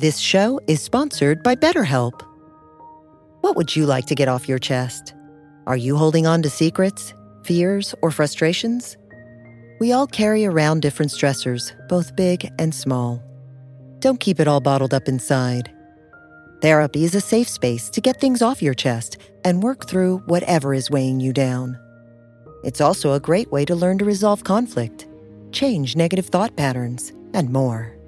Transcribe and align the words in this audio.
This 0.00 0.16
show 0.16 0.58
is 0.66 0.80
sponsored 0.80 1.42
by 1.42 1.54
BetterHelp. 1.56 2.22
What 3.42 3.54
would 3.54 3.76
you 3.76 3.84
like 3.84 4.06
to 4.06 4.14
get 4.14 4.28
off 4.28 4.48
your 4.48 4.58
chest? 4.58 5.12
Are 5.66 5.76
you 5.76 5.94
holding 5.94 6.26
on 6.26 6.40
to 6.40 6.48
secrets, 6.48 7.12
fears, 7.44 7.94
or 8.00 8.10
frustrations? 8.10 8.96
We 9.78 9.92
all 9.92 10.06
carry 10.06 10.46
around 10.46 10.80
different 10.80 11.12
stressors, 11.12 11.76
both 11.90 12.16
big 12.16 12.50
and 12.58 12.74
small. 12.74 13.22
Don't 13.98 14.18
keep 14.18 14.40
it 14.40 14.48
all 14.48 14.62
bottled 14.62 14.94
up 14.94 15.06
inside. 15.06 15.70
Therapy 16.62 17.04
is 17.04 17.14
a 17.14 17.20
safe 17.20 17.50
space 17.50 17.90
to 17.90 18.00
get 18.00 18.18
things 18.18 18.40
off 18.40 18.62
your 18.62 18.72
chest 18.72 19.18
and 19.44 19.62
work 19.62 19.86
through 19.86 20.20
whatever 20.20 20.72
is 20.72 20.90
weighing 20.90 21.20
you 21.20 21.34
down. 21.34 21.78
It's 22.64 22.80
also 22.80 23.12
a 23.12 23.20
great 23.20 23.52
way 23.52 23.66
to 23.66 23.74
learn 23.74 23.98
to 23.98 24.06
resolve 24.06 24.44
conflict, 24.44 25.06
change 25.52 25.94
negative 25.94 26.28
thought 26.28 26.56
patterns, 26.56 27.12
and 27.34 27.50
more. 27.50 27.99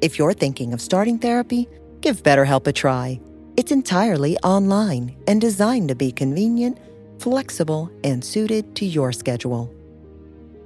If 0.00 0.18
you're 0.18 0.32
thinking 0.32 0.72
of 0.72 0.80
starting 0.80 1.18
therapy, 1.18 1.68
give 2.00 2.22
BetterHelp 2.22 2.66
a 2.66 2.72
try. 2.72 3.20
It's 3.56 3.72
entirely 3.72 4.38
online 4.38 5.16
and 5.26 5.40
designed 5.40 5.88
to 5.88 5.94
be 5.96 6.12
convenient, 6.12 6.78
flexible, 7.18 7.90
and 8.04 8.24
suited 8.24 8.76
to 8.76 8.84
your 8.84 9.12
schedule. 9.12 9.74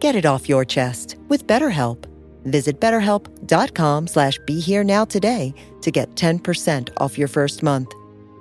Get 0.01 0.17
it 0.17 0.27
off 0.27 0.49
your 0.49 0.65
chest 0.65 1.17
with 1.29 1.47
BetterHelp. 1.47 2.05
Visit 2.45 2.81
betterhelp.com 2.81 4.07
slash 4.09 4.39
be 4.47 4.59
here 4.59 4.83
now 4.85 5.05
today 5.05 5.55
to 5.81 5.91
get 5.91 6.15
10% 6.17 6.91
off 6.97 7.17
your 7.17 7.29
first 7.29 7.63
month. 7.63 7.95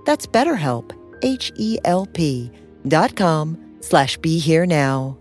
That's 0.05 0.25
BetterHelp, 0.25 0.91
H-E-L-P 1.21 2.51
dot 2.87 3.15
com 3.15 3.77
slash 3.79 4.17
be 4.17 4.39
here 4.39 4.65
now. 4.65 5.20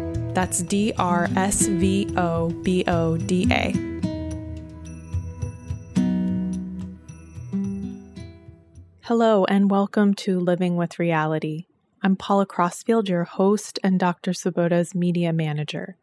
That's 0.33 0.61
D 0.61 0.93
R 0.97 1.27
S 1.35 1.67
V 1.67 2.07
O 2.15 2.51
B 2.63 2.85
O 2.87 3.17
D 3.17 3.47
A. 3.51 3.73
Hello, 9.01 9.43
and 9.43 9.69
welcome 9.69 10.13
to 10.13 10.39
Living 10.39 10.77
with 10.77 10.99
Reality. 10.99 11.65
I'm 12.01 12.15
Paula 12.15 12.45
Crossfield, 12.45 13.09
your 13.09 13.25
host 13.25 13.77
and 13.83 13.99
Dr. 13.99 14.31
Svoboda's 14.31 14.95
media 14.95 15.33
manager. 15.33 15.97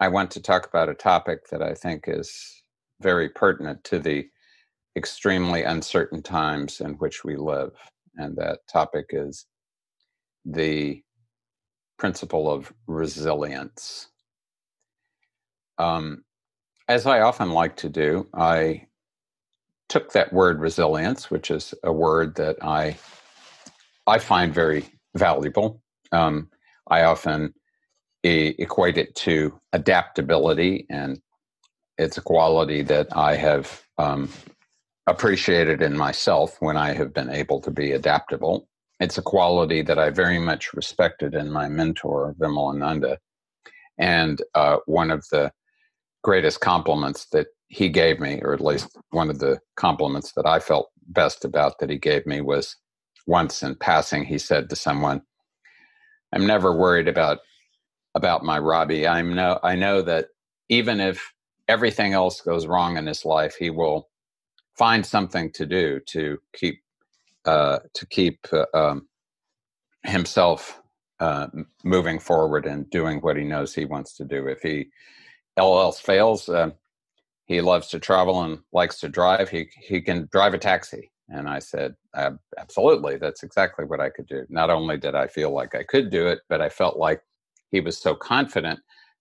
I 0.00 0.08
want 0.08 0.30
to 0.32 0.40
talk 0.40 0.66
about 0.66 0.88
a 0.88 0.94
topic 0.94 1.48
that 1.50 1.62
I 1.62 1.74
think 1.74 2.04
is 2.06 2.62
very 3.00 3.28
pertinent 3.28 3.84
to 3.84 3.98
the 3.98 4.28
extremely 4.96 5.62
uncertain 5.62 6.22
times 6.22 6.80
in 6.80 6.94
which 6.94 7.24
we 7.24 7.36
live. 7.36 7.72
And 8.16 8.36
that 8.36 8.60
topic 8.66 9.06
is 9.10 9.46
the 10.44 11.02
principle 11.98 12.50
of 12.50 12.72
resilience. 12.86 14.08
Um, 15.78 16.24
as 16.90 17.06
I 17.06 17.22
often 17.22 17.52
like 17.52 17.76
to 17.78 17.90
do, 17.90 18.28
I 18.34 18.88
took 19.88 20.12
that 20.12 20.32
word 20.32 20.60
resilience, 20.60 21.30
which 21.30 21.50
is 21.50 21.74
a 21.84 21.92
word 21.92 22.36
that 22.36 22.58
I 22.62 22.98
I 24.06 24.18
find 24.18 24.54
very 24.54 24.86
valuable. 25.16 25.82
Um, 26.12 26.50
I 26.90 27.04
often 27.04 27.54
e- 28.24 28.54
equate 28.58 28.98
it 28.98 29.14
to 29.16 29.60
adaptability, 29.72 30.86
and 30.90 31.20
it's 31.98 32.18
a 32.18 32.22
quality 32.22 32.82
that 32.82 33.16
I 33.16 33.36
have 33.36 33.82
um, 33.98 34.30
appreciated 35.06 35.82
in 35.82 35.96
myself 35.96 36.56
when 36.60 36.76
I 36.76 36.94
have 36.94 37.14
been 37.14 37.30
able 37.30 37.60
to 37.62 37.72
be 37.72 37.92
adaptable. 37.92 38.68
It's 39.00 39.18
a 39.18 39.22
quality 39.22 39.82
that 39.82 39.98
I 39.98 40.10
very 40.10 40.40
much 40.40 40.74
respected 40.74 41.34
in 41.34 41.50
my 41.52 41.68
mentor, 41.68 42.34
Vimalananda. 42.38 43.18
And 43.98 44.42
uh, 44.54 44.78
one 44.86 45.10
of 45.10 45.26
the 45.30 45.52
greatest 46.22 46.60
compliments 46.60 47.26
that 47.32 47.48
he 47.68 47.88
gave 47.88 48.20
me, 48.20 48.40
or 48.42 48.52
at 48.54 48.60
least 48.60 48.88
one 49.10 49.30
of 49.30 49.38
the 49.40 49.60
compliments 49.76 50.32
that 50.34 50.46
I 50.46 50.60
felt 50.60 50.90
best 51.08 51.44
about 51.44 51.78
that 51.80 51.90
he 51.90 51.98
gave 51.98 52.26
me 52.26 52.40
was 52.40 52.76
once 53.26 53.62
in 53.62 53.76
passing, 53.76 54.24
he 54.24 54.38
said 54.38 54.70
to 54.70 54.76
someone, 54.76 55.22
I'm 56.34 56.46
never 56.46 56.76
worried 56.76 57.08
about 57.08 57.38
about 58.16 58.44
my 58.44 58.58
Robbie. 58.58 59.08
I'm 59.08 59.34
no 59.34 59.60
I 59.64 59.76
know 59.76 60.02
that 60.02 60.28
even 60.70 61.00
if 61.00 61.32
everything 61.68 62.14
else 62.14 62.42
goes 62.42 62.66
wrong 62.66 62.98
in 62.98 63.06
his 63.06 63.24
life, 63.26 63.56
he 63.58 63.70
will 63.70 64.10
find 64.78 65.06
something 65.06 65.52
to 65.52 65.66
do 65.66 66.00
to 66.08 66.38
keep 66.54 66.82
uh, 67.46 67.80
to 67.94 68.06
keep 68.06 68.46
uh, 68.52 68.66
um, 68.74 69.08
himself 70.04 70.80
uh, 71.20 71.48
moving 71.84 72.18
forward 72.18 72.66
and 72.66 72.90
doing 72.90 73.20
what 73.20 73.36
he 73.36 73.44
knows 73.44 73.74
he 73.74 73.84
wants 73.86 74.16
to 74.16 74.24
do. 74.24 74.46
If 74.48 74.62
he 74.62 74.88
all 75.56 75.80
else 75.80 76.00
fails, 76.00 76.48
uh, 76.48 76.70
he 77.46 77.60
loves 77.60 77.88
to 77.88 77.98
travel 77.98 78.42
and 78.42 78.60
likes 78.72 79.00
to 79.00 79.08
drive. 79.08 79.48
He 79.48 79.68
he 79.76 80.00
can 80.00 80.28
drive 80.32 80.54
a 80.54 80.58
taxi, 80.58 81.10
And 81.28 81.48
I 81.48 81.58
said, 81.58 81.96
Absolutely, 82.58 83.16
that's 83.16 83.42
exactly 83.42 83.84
what 83.84 84.00
I 84.00 84.10
could 84.10 84.26
do. 84.26 84.44
Not 84.48 84.70
only 84.70 84.96
did 84.96 85.14
I 85.14 85.26
feel 85.26 85.50
like 85.50 85.74
I 85.74 85.82
could 85.82 86.10
do 86.10 86.26
it, 86.28 86.40
but 86.48 86.60
I 86.60 86.68
felt 86.68 86.96
like 86.96 87.22
he 87.70 87.80
was 87.80 87.98
so 87.98 88.14
confident 88.14 88.80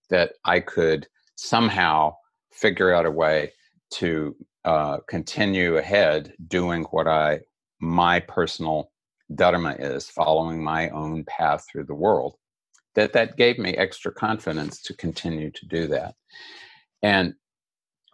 that 0.09 0.33
I 0.45 0.59
could 0.59 1.07
somehow 1.35 2.15
figure 2.51 2.93
out 2.93 3.05
a 3.05 3.11
way 3.11 3.51
to 3.91 4.35
uh, 4.65 4.97
continue 5.07 5.77
ahead 5.77 6.33
doing 6.47 6.83
what 6.91 7.07
I, 7.07 7.39
my 7.79 8.19
personal 8.19 8.91
dharma 9.33 9.75
is, 9.79 10.09
following 10.09 10.63
my 10.63 10.89
own 10.89 11.23
path 11.25 11.65
through 11.71 11.85
the 11.85 11.95
world. 11.95 12.35
That 12.95 13.13
that 13.13 13.37
gave 13.37 13.59
me 13.59 13.75
extra 13.75 14.11
confidence 14.11 14.81
to 14.83 14.93
continue 14.95 15.51
to 15.51 15.65
do 15.67 15.87
that. 15.87 16.15
And 17.01 17.35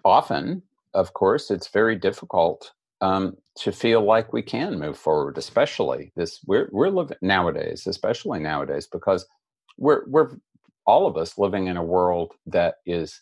often, 0.04 0.64
of 0.94 1.14
course, 1.14 1.52
it's 1.52 1.68
very 1.70 1.96
difficult 1.96 2.72
um, 3.02 3.38
to 3.58 3.72
feel 3.72 4.02
like 4.02 4.34
we 4.34 4.42
can 4.42 4.80
move 4.80 4.98
forward, 4.98 5.38
especially 5.38 6.12
this 6.16 6.40
we're 6.46 6.70
we're 6.72 6.90
living 6.90 7.18
nowadays, 7.22 7.88
especially 7.88 8.40
nowadays, 8.40 8.88
because 8.92 9.26
we're 9.78 10.04
we're 10.08 10.32
all 10.86 11.08
of 11.08 11.18
us 11.18 11.38
living 11.38 11.68
in 11.68 11.78
a 11.78 11.84
world 11.84 12.34
that 12.48 12.76
is 12.86 13.22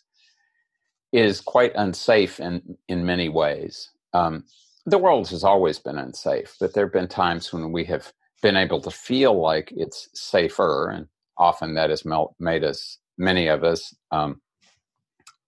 is 1.12 1.40
quite 1.40 1.72
unsafe 1.76 2.40
in 2.40 2.76
in 2.88 3.06
many 3.06 3.28
ways. 3.28 3.90
Um, 4.12 4.44
the 4.86 4.98
world 4.98 5.28
has 5.30 5.44
always 5.44 5.78
been 5.78 5.98
unsafe, 5.98 6.56
but 6.60 6.74
there 6.74 6.84
have 6.86 6.92
been 6.92 7.08
times 7.08 7.52
when 7.52 7.72
we 7.72 7.84
have 7.84 8.12
been 8.42 8.56
able 8.56 8.80
to 8.82 8.90
feel 8.90 9.40
like 9.40 9.72
it's 9.76 10.08
safer, 10.14 10.90
and 10.90 11.08
often 11.36 11.74
that 11.74 11.90
has 11.90 12.04
made 12.38 12.64
us, 12.64 12.98
many 13.18 13.48
of 13.48 13.64
us, 13.64 13.94
um, 14.10 14.40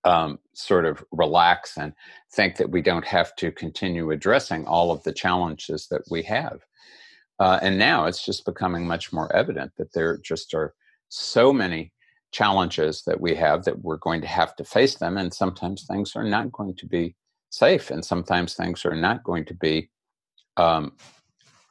um, 0.04 0.38
sort 0.54 0.86
of 0.86 1.04
relax 1.10 1.76
and 1.76 1.92
think 2.32 2.56
that 2.56 2.70
we 2.70 2.80
don't 2.80 3.04
have 3.04 3.34
to 3.36 3.50
continue 3.50 4.10
addressing 4.12 4.64
all 4.66 4.92
of 4.92 5.02
the 5.02 5.12
challenges 5.12 5.88
that 5.88 6.02
we 6.10 6.22
have. 6.22 6.60
Uh, 7.40 7.58
and 7.60 7.78
now 7.78 8.06
it's 8.06 8.24
just 8.24 8.44
becoming 8.44 8.86
much 8.86 9.12
more 9.12 9.34
evident 9.34 9.72
that 9.76 9.92
there 9.92 10.18
just 10.18 10.54
are 10.54 10.74
so 11.08 11.52
many 11.52 11.92
challenges 12.30 13.02
that 13.04 13.20
we 13.20 13.34
have 13.34 13.64
that 13.64 13.80
we're 13.80 13.96
going 13.96 14.20
to 14.20 14.26
have 14.26 14.54
to 14.56 14.64
face 14.64 14.96
them. 14.96 15.16
And 15.18 15.32
sometimes 15.34 15.84
things 15.84 16.14
are 16.16 16.24
not 16.24 16.52
going 16.52 16.74
to 16.76 16.86
be 16.86 17.14
safe, 17.50 17.90
and 17.90 18.04
sometimes 18.04 18.54
things 18.54 18.84
are 18.84 18.94
not 18.94 19.24
going 19.24 19.44
to 19.46 19.54
be 19.54 19.90
um, 20.56 20.92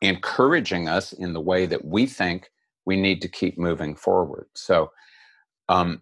encouraging 0.01 0.88
us 0.88 1.13
in 1.13 1.33
the 1.33 1.41
way 1.41 1.65
that 1.65 1.85
we 1.85 2.06
think 2.06 2.50
we 2.85 2.95
need 2.95 3.21
to 3.21 3.27
keep 3.27 3.57
moving 3.57 3.95
forward. 3.95 4.47
So, 4.55 4.91
um, 5.69 6.01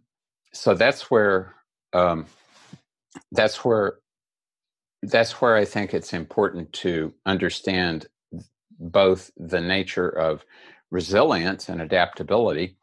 so 0.53 0.73
that's 0.73 1.09
where 1.09 1.55
um, 1.93 2.25
that's 3.31 3.63
where 3.63 3.99
that's 5.03 5.41
where 5.41 5.55
I 5.55 5.65
think 5.65 5.93
it's 5.93 6.13
important 6.13 6.71
to 6.73 7.13
understand 7.25 8.07
both 8.79 9.31
the 9.37 9.61
nature 9.61 10.09
of 10.09 10.45
resilience 10.91 11.69
and 11.69 11.81
adaptability, 11.81 12.77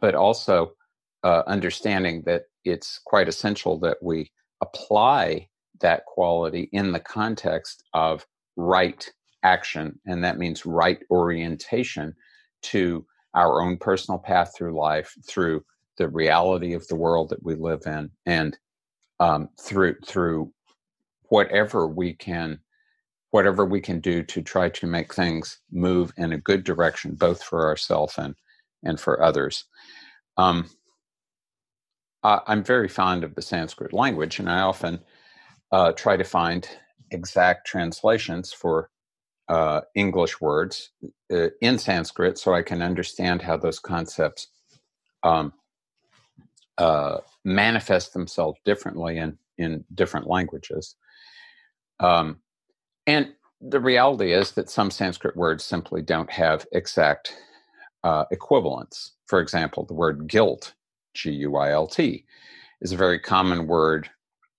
but 0.00 0.14
also 0.14 0.72
uh, 1.24 1.42
understanding 1.46 2.22
that 2.26 2.44
it's 2.64 3.00
quite 3.04 3.28
essential 3.28 3.78
that 3.80 3.98
we 4.02 4.30
apply 4.62 5.48
that 5.80 6.04
quality 6.06 6.68
in 6.72 6.92
the 6.92 7.00
context 7.00 7.84
of 7.94 8.26
right 8.56 9.10
action, 9.42 9.98
and 10.06 10.24
that 10.24 10.38
means 10.38 10.66
right 10.66 10.98
orientation 11.10 12.14
to 12.62 13.04
our 13.36 13.62
own 13.62 13.76
personal 13.76 14.18
path 14.18 14.52
through 14.56 14.76
life, 14.76 15.14
through 15.28 15.64
the 15.98 16.08
reality 16.08 16.74
of 16.74 16.86
the 16.88 16.96
world 16.96 17.28
that 17.30 17.44
we 17.44 17.54
live 17.54 17.82
in, 17.86 18.10
and 18.26 18.58
um, 19.20 19.48
through 19.60 19.96
through 20.06 20.52
whatever 21.28 21.86
we 21.86 22.14
can 22.14 22.58
whatever 23.30 23.66
we 23.66 23.80
can 23.80 24.00
do 24.00 24.22
to 24.22 24.40
try 24.40 24.68
to 24.70 24.86
make 24.86 25.12
things 25.12 25.58
move 25.70 26.12
in 26.16 26.32
a 26.32 26.38
good 26.38 26.64
direction, 26.64 27.14
both 27.14 27.42
for 27.42 27.66
ourselves 27.66 28.14
and 28.18 28.34
and 28.82 28.98
for 28.98 29.22
others. 29.22 29.64
Um, 30.36 30.68
I, 32.22 32.40
I'm 32.46 32.64
very 32.64 32.88
fond 32.88 33.24
of 33.24 33.34
the 33.34 33.42
Sanskrit 33.42 33.92
language, 33.92 34.38
and 34.38 34.48
I 34.48 34.60
often 34.60 35.00
uh, 35.72 35.92
try 35.92 36.16
to 36.16 36.24
find 36.24 36.68
exact 37.10 37.66
translations 37.66 38.52
for 38.52 38.90
uh, 39.48 39.80
English 39.94 40.40
words 40.40 40.90
uh, 41.32 41.48
in 41.60 41.78
Sanskrit 41.78 42.38
so 42.38 42.54
I 42.54 42.62
can 42.62 42.82
understand 42.82 43.42
how 43.42 43.56
those 43.56 43.78
concepts 43.78 44.48
um, 45.22 45.52
uh, 46.78 47.18
manifest 47.44 48.12
themselves 48.12 48.58
differently 48.64 49.18
in, 49.18 49.38
in 49.58 49.84
different 49.94 50.26
languages. 50.26 50.96
Um, 52.00 52.40
and 53.06 53.32
the 53.60 53.80
reality 53.80 54.32
is 54.32 54.52
that 54.52 54.68
some 54.68 54.90
Sanskrit 54.90 55.36
words 55.36 55.64
simply 55.64 56.02
don't 56.02 56.30
have 56.30 56.66
exact 56.72 57.34
uh, 58.04 58.24
equivalents. 58.30 59.12
For 59.26 59.40
example, 59.40 59.84
the 59.84 59.94
word 59.94 60.26
guilt, 60.28 60.74
G 61.14 61.30
U 61.30 61.56
I 61.56 61.70
L 61.72 61.86
T, 61.86 62.24
is 62.80 62.92
a 62.92 62.96
very 62.96 63.18
common 63.18 63.66
word 63.66 64.10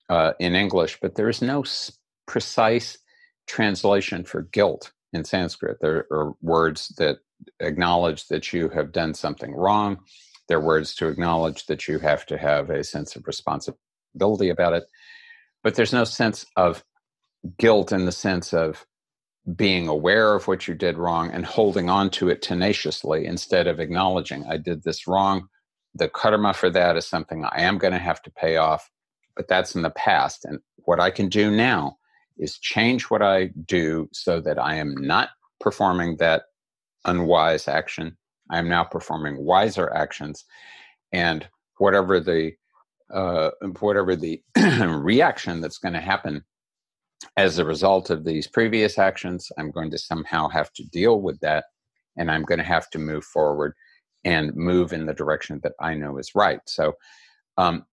uh, 0.09 0.33
in 0.39 0.55
English, 0.55 0.97
but 1.01 1.15
there 1.15 1.29
is 1.29 1.41
no 1.41 1.63
precise 2.25 2.97
translation 3.47 4.23
for 4.23 4.43
guilt 4.43 4.93
in 5.13 5.23
Sanskrit. 5.25 5.79
There 5.81 6.07
are 6.11 6.33
words 6.41 6.89
that 6.97 7.19
acknowledge 7.59 8.27
that 8.27 8.53
you 8.53 8.69
have 8.69 8.91
done 8.91 9.13
something 9.13 9.55
wrong. 9.55 9.99
There 10.49 10.59
are 10.59 10.65
words 10.65 10.95
to 10.95 11.07
acknowledge 11.07 11.67
that 11.67 11.87
you 11.87 11.99
have 11.99 12.25
to 12.27 12.37
have 12.37 12.69
a 12.69 12.83
sense 12.83 13.15
of 13.15 13.27
responsibility 13.27 14.49
about 14.49 14.73
it. 14.73 14.85
But 15.63 15.75
there's 15.75 15.93
no 15.93 16.05
sense 16.05 16.45
of 16.55 16.83
guilt 17.59 17.91
in 17.91 18.05
the 18.05 18.13
sense 18.13 18.53
of 18.53 18.85
being 19.55 19.87
aware 19.87 20.35
of 20.35 20.47
what 20.47 20.67
you 20.67 20.75
did 20.75 20.97
wrong 20.97 21.31
and 21.31 21.45
holding 21.45 21.89
on 21.89 22.09
to 22.11 22.29
it 22.29 22.41
tenaciously 22.41 23.25
instead 23.25 23.67
of 23.67 23.79
acknowledging, 23.79 24.45
I 24.47 24.57
did 24.57 24.83
this 24.83 25.07
wrong. 25.07 25.49
The 25.95 26.09
karma 26.09 26.53
for 26.53 26.69
that 26.71 26.97
is 26.97 27.07
something 27.07 27.45
I 27.45 27.61
am 27.63 27.77
going 27.77 27.93
to 27.93 27.99
have 27.99 28.21
to 28.23 28.31
pay 28.31 28.57
off 28.57 28.89
but 29.37 29.47
that's 29.47 29.75
in 29.75 29.83
the 29.83 29.91
past. 29.91 30.45
And 30.45 30.59
what 30.79 30.99
I 30.99 31.11
can 31.11 31.29
do 31.29 31.51
now 31.51 31.97
is 32.39 32.59
change 32.59 33.03
what 33.05 33.21
I 33.21 33.47
do 33.65 34.09
so 34.13 34.39
that 34.41 34.59
I 34.59 34.75
am 34.75 34.95
not 34.95 35.29
performing 35.59 36.17
that 36.17 36.43
unwise 37.05 37.67
action. 37.67 38.17
I 38.49 38.59
am 38.59 38.69
now 38.69 38.83
performing 38.83 39.43
wiser 39.43 39.91
actions, 39.93 40.45
and 41.11 41.47
whatever 41.77 42.19
the 42.19 42.53
uh, 43.13 43.51
whatever 43.79 44.15
the 44.15 44.41
reaction 44.57 45.61
that's 45.61 45.77
going 45.77 45.93
to 45.93 45.99
happen 45.99 46.43
as 47.35 47.57
a 47.57 47.65
result 47.65 48.09
of 48.09 48.23
these 48.23 48.47
previous 48.47 48.97
actions, 48.97 49.51
I'm 49.57 49.71
going 49.71 49.91
to 49.91 49.97
somehow 49.97 50.49
have 50.49 50.71
to 50.73 50.83
deal 50.83 51.21
with 51.21 51.39
that, 51.39 51.65
and 52.17 52.29
I'm 52.29 52.43
going 52.43 52.59
to 52.59 52.65
have 52.65 52.89
to 52.91 52.99
move 52.99 53.23
forward 53.23 53.73
and 54.23 54.53
move 54.55 54.93
in 54.93 55.05
the 55.05 55.13
direction 55.13 55.59
that 55.63 55.73
I 55.79 55.93
know 55.93 56.17
is 56.17 56.35
right. 56.35 56.59
So, 56.67 56.93
um, 57.57 57.85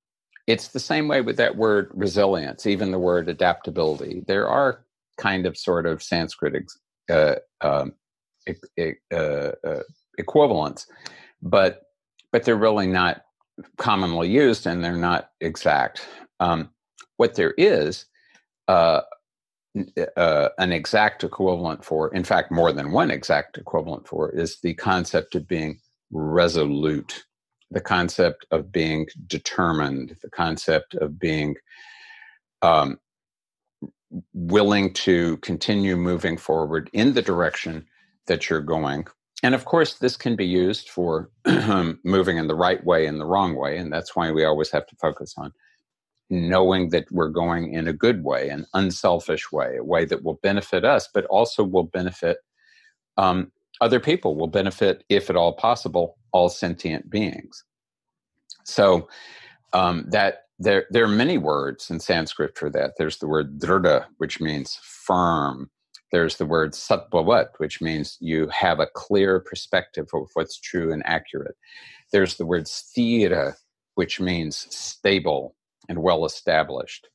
it's 0.47 0.69
the 0.69 0.81
same 0.81 1.09
way 1.09 1.21
with 1.21 1.37
that 1.37 1.57
word 1.57 1.91
resilience, 1.95 2.67
even 2.67 2.91
the 2.91 2.99
word 2.99 3.29
adaptability. 3.29 4.23
There 4.27 4.49
are 4.49 4.85
kind 5.17 5.47
of 5.47 5.57
sort 5.57 5.87
of 5.87 6.03
Sanskrit 6.03 6.71
uh, 7.11 7.37
um, 7.61 7.93
uh, 8.79 9.17
uh, 9.17 9.83
equivalents, 10.19 10.87
but 11.43 11.83
but 12.33 12.45
they're 12.45 12.57
really 12.57 12.89
not 12.89 13.23
commonly 13.79 14.29
used 14.29 14.67
and 14.67 14.85
they're 14.85 14.97
not 14.97 15.31
exact. 15.41 16.07
Um, 16.41 16.71
what 17.17 17.37
there 17.37 17.55
is 17.57 18.07
uh, 18.67 19.03
uh, 20.17 20.49
an 20.59 20.73
exact 20.73 21.23
equivalent 21.25 21.85
for, 21.85 22.13
in 22.13 22.25
fact, 22.25 22.51
more 22.51 22.73
than 22.73 22.93
one 22.93 23.11
exact 23.11 23.57
equivalent 23.57 24.09
for, 24.09 24.31
is 24.31 24.59
the 24.61 24.75
concept 24.75 25.37
of 25.37 25.47
being 25.47 25.79
resolute 26.11 27.25
the 27.75 27.81
concept 27.81 28.47
of 28.51 28.73
being 28.73 29.07
determined, 29.27 30.17
the 30.23 30.31
concept 30.31 30.95
of 30.95 31.19
being 31.19 31.57
um, 32.63 32.99
willing 34.33 34.93
to 34.95 35.37
continue 35.39 35.97
moving 35.97 36.37
forward 36.37 36.89
in 36.93 37.15
the 37.15 37.23
direction 37.23 37.85
that 38.27 38.49
you're 38.49 38.61
going. 38.61 39.07
And 39.43 39.55
of 39.55 39.65
course, 39.65 39.95
this 39.95 40.17
can 40.17 40.37
be 40.37 40.47
used 40.47 40.89
for 40.89 41.31
moving 42.05 42.39
in 42.39 42.47
the 42.47 42.55
right 42.55 42.83
way 42.85 43.07
and 43.07 43.21
the 43.21 43.27
wrong 43.27 43.57
way. 43.57 43.77
And 43.77 43.93
that's 43.93 44.15
why 44.15 44.31
we 44.31 44.45
always 44.45 44.71
have 44.71 44.87
to 44.87 44.97
focus 44.97 45.35
on 45.37 45.53
knowing 46.31 46.89
that 46.91 47.11
we're 47.11 47.29
going 47.29 47.75
in 47.75 47.89
a 47.89 47.93
good 47.93 48.25
way, 48.25 48.49
an 48.49 48.67
unselfish 48.73 49.53
way, 49.53 49.77
a 49.79 49.85
way 49.85 50.05
that 50.05 50.25
will 50.25 50.39
benefit 50.43 50.85
us, 50.85 51.09
but 51.13 51.25
also 51.27 51.63
will 51.63 51.85
benefit 51.85 52.39
um, 53.17 53.53
other 53.81 54.01
people, 54.01 54.37
will 54.37 54.47
benefit, 54.47 55.05
if 55.09 55.31
at 55.31 55.37
all 55.37 55.53
possible, 55.53 56.17
all 56.33 56.49
sentient 56.49 57.11
beings. 57.11 57.65
So 58.65 59.09
um, 59.73 60.07
that 60.09 60.45
there 60.59 60.87
there 60.91 61.05
are 61.05 61.09
many 61.09 61.39
words 61.39 61.91
in 61.91 62.01
Sanskrit 62.01 62.57
for 62.57 62.71
that. 62.71 62.93
There's 62.97 63.19
the 63.19 63.27
word 63.27 63.59
drda, 63.59 64.07
which 64.19 64.41
means 64.41 64.79
firm. 64.83 65.71
There's 66.13 66.37
the 66.37 66.47
word 66.47 66.73
sattvavat, 66.73 67.49
which 67.59 67.81
means 67.81 68.17
you 68.21 68.49
have 68.49 68.79
a 68.79 68.87
clear 68.87 69.41
perspective 69.41 70.07
of 70.15 70.29
what's 70.35 70.61
true 70.61 70.93
and 70.93 71.03
accurate. 71.05 71.57
There's 72.13 72.37
the 72.37 72.47
word 72.47 72.67
sthira, 72.67 73.55
which 73.97 74.21
means 74.21 74.69
stable 74.71 75.57
and 75.89 76.03
well 76.03 76.25
established. 76.25 77.09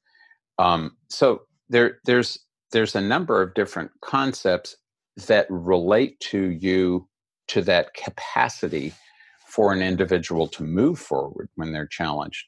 Um, 0.58 0.98
so 1.10 1.44
there 1.70 2.00
there's 2.06 2.38
there's 2.72 2.96
a 2.96 3.02
number 3.02 3.42
of 3.42 3.54
different 3.54 3.92
concepts 4.02 4.76
that 5.28 5.48
relate 5.50 6.20
to 6.20 6.50
you 6.50 7.08
to 7.50 7.62
that 7.64 7.94
capacity 7.94 8.94
for 9.48 9.74
an 9.74 9.82
individual 9.82 10.48
to 10.48 10.64
move 10.64 11.00
forward 11.00 11.50
when 11.56 11.72
they're 11.72 11.88
challenged. 11.88 12.46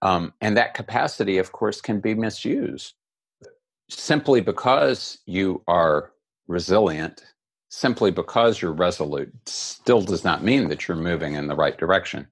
Um, 0.00 0.32
and 0.40 0.56
that 0.56 0.74
capacity, 0.74 1.38
of 1.38 1.52
course, 1.52 1.80
can 1.80 2.00
be 2.00 2.14
misused. 2.14 2.94
Simply 3.90 4.40
because 4.40 5.18
you 5.26 5.62
are 5.66 6.12
resilient, 6.46 7.24
simply 7.68 8.10
because 8.10 8.60
you're 8.60 8.72
resolute, 8.72 9.32
still 9.46 10.02
does 10.02 10.24
not 10.24 10.44
mean 10.44 10.68
that 10.68 10.88
you're 10.88 10.96
moving 10.96 11.34
in 11.34 11.48
the 11.48 11.56
right 11.56 11.76
direction. 11.76 12.26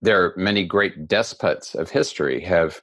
There 0.00 0.24
are 0.24 0.34
many 0.36 0.64
great 0.64 1.06
despots 1.06 1.74
of 1.74 1.90
history 1.90 2.40
have 2.40 2.82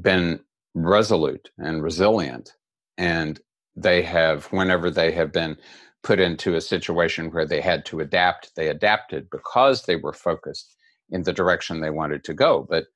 been 0.00 0.40
resolute 0.74 1.50
and 1.58 1.82
resilient, 1.82 2.54
and 2.98 3.40
they 3.82 4.02
have, 4.02 4.46
whenever 4.46 4.90
they 4.90 5.12
have 5.12 5.32
been 5.32 5.56
put 6.02 6.18
into 6.20 6.54
a 6.54 6.60
situation 6.60 7.30
where 7.30 7.46
they 7.46 7.60
had 7.60 7.84
to 7.86 8.00
adapt, 8.00 8.54
they 8.56 8.68
adapted 8.68 9.28
because 9.30 9.84
they 9.84 9.96
were 9.96 10.12
focused 10.12 10.74
in 11.10 11.22
the 11.22 11.32
direction 11.32 11.80
they 11.80 11.90
wanted 11.90 12.24
to 12.24 12.34
go. 12.34 12.66
But 12.68 12.86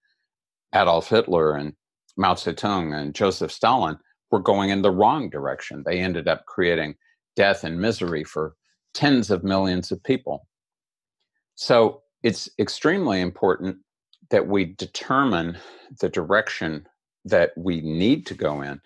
Adolf 0.74 1.08
Hitler 1.08 1.56
and 1.56 1.74
Mao 2.16 2.34
Zedong 2.34 2.94
and 2.94 3.14
Joseph 3.14 3.52
Stalin 3.52 3.98
were 4.30 4.40
going 4.40 4.70
in 4.70 4.82
the 4.82 4.90
wrong 4.90 5.30
direction. 5.30 5.82
They 5.84 6.00
ended 6.00 6.28
up 6.28 6.46
creating 6.46 6.94
death 7.36 7.64
and 7.64 7.80
misery 7.80 8.24
for 8.24 8.54
tens 8.94 9.30
of 9.30 9.44
millions 9.44 9.90
of 9.90 10.02
people. 10.02 10.46
So 11.56 12.02
it's 12.22 12.48
extremely 12.58 13.20
important 13.20 13.78
that 14.30 14.46
we 14.46 14.64
determine 14.64 15.58
the 16.00 16.08
direction 16.08 16.86
that 17.24 17.52
we 17.56 17.80
need 17.80 18.26
to 18.26 18.34
go 18.34 18.62
in 18.62 18.80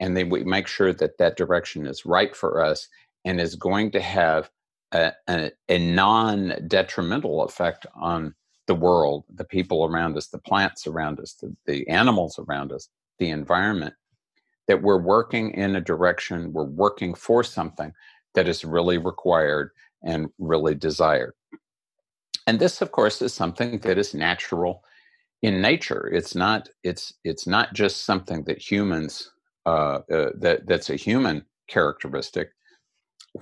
and 0.00 0.16
then 0.16 0.28
we 0.28 0.44
make 0.44 0.66
sure 0.66 0.92
that 0.92 1.18
that 1.18 1.36
direction 1.36 1.86
is 1.86 2.04
right 2.04 2.34
for 2.34 2.64
us 2.64 2.88
and 3.24 3.40
is 3.40 3.54
going 3.54 3.90
to 3.92 4.00
have 4.00 4.50
a, 4.92 5.12
a, 5.28 5.50
a 5.68 5.78
non 5.78 6.54
detrimental 6.66 7.44
effect 7.44 7.86
on 7.94 8.34
the 8.66 8.74
world, 8.74 9.24
the 9.32 9.44
people 9.44 9.84
around 9.84 10.16
us, 10.16 10.28
the 10.28 10.38
plants 10.38 10.86
around 10.86 11.20
us, 11.20 11.34
the, 11.34 11.54
the 11.66 11.86
animals 11.88 12.38
around 12.38 12.72
us, 12.72 12.88
the 13.18 13.30
environment, 13.30 13.94
that 14.68 14.82
we're 14.82 15.00
working 15.00 15.50
in 15.52 15.76
a 15.76 15.80
direction, 15.80 16.52
we're 16.52 16.64
working 16.64 17.14
for 17.14 17.44
something 17.44 17.92
that 18.34 18.48
is 18.48 18.64
really 18.64 18.98
required 18.98 19.70
and 20.02 20.28
really 20.38 20.74
desired. 20.74 21.34
And 22.46 22.58
this, 22.58 22.82
of 22.82 22.92
course, 22.92 23.22
is 23.22 23.32
something 23.32 23.78
that 23.80 23.98
is 23.98 24.14
natural 24.14 24.82
in 25.44 25.60
nature. 25.60 26.08
It's 26.12 26.34
not. 26.34 26.70
It's 26.84 27.14
it's 27.24 27.46
not 27.46 27.74
just 27.74 28.06
something 28.06 28.44
that 28.44 28.58
humans 28.58 29.30
uh, 29.66 30.00
uh, 30.12 30.30
that 30.40 30.66
that's 30.66 30.90
a 30.90 30.96
human 30.96 31.44
characteristic. 31.68 32.50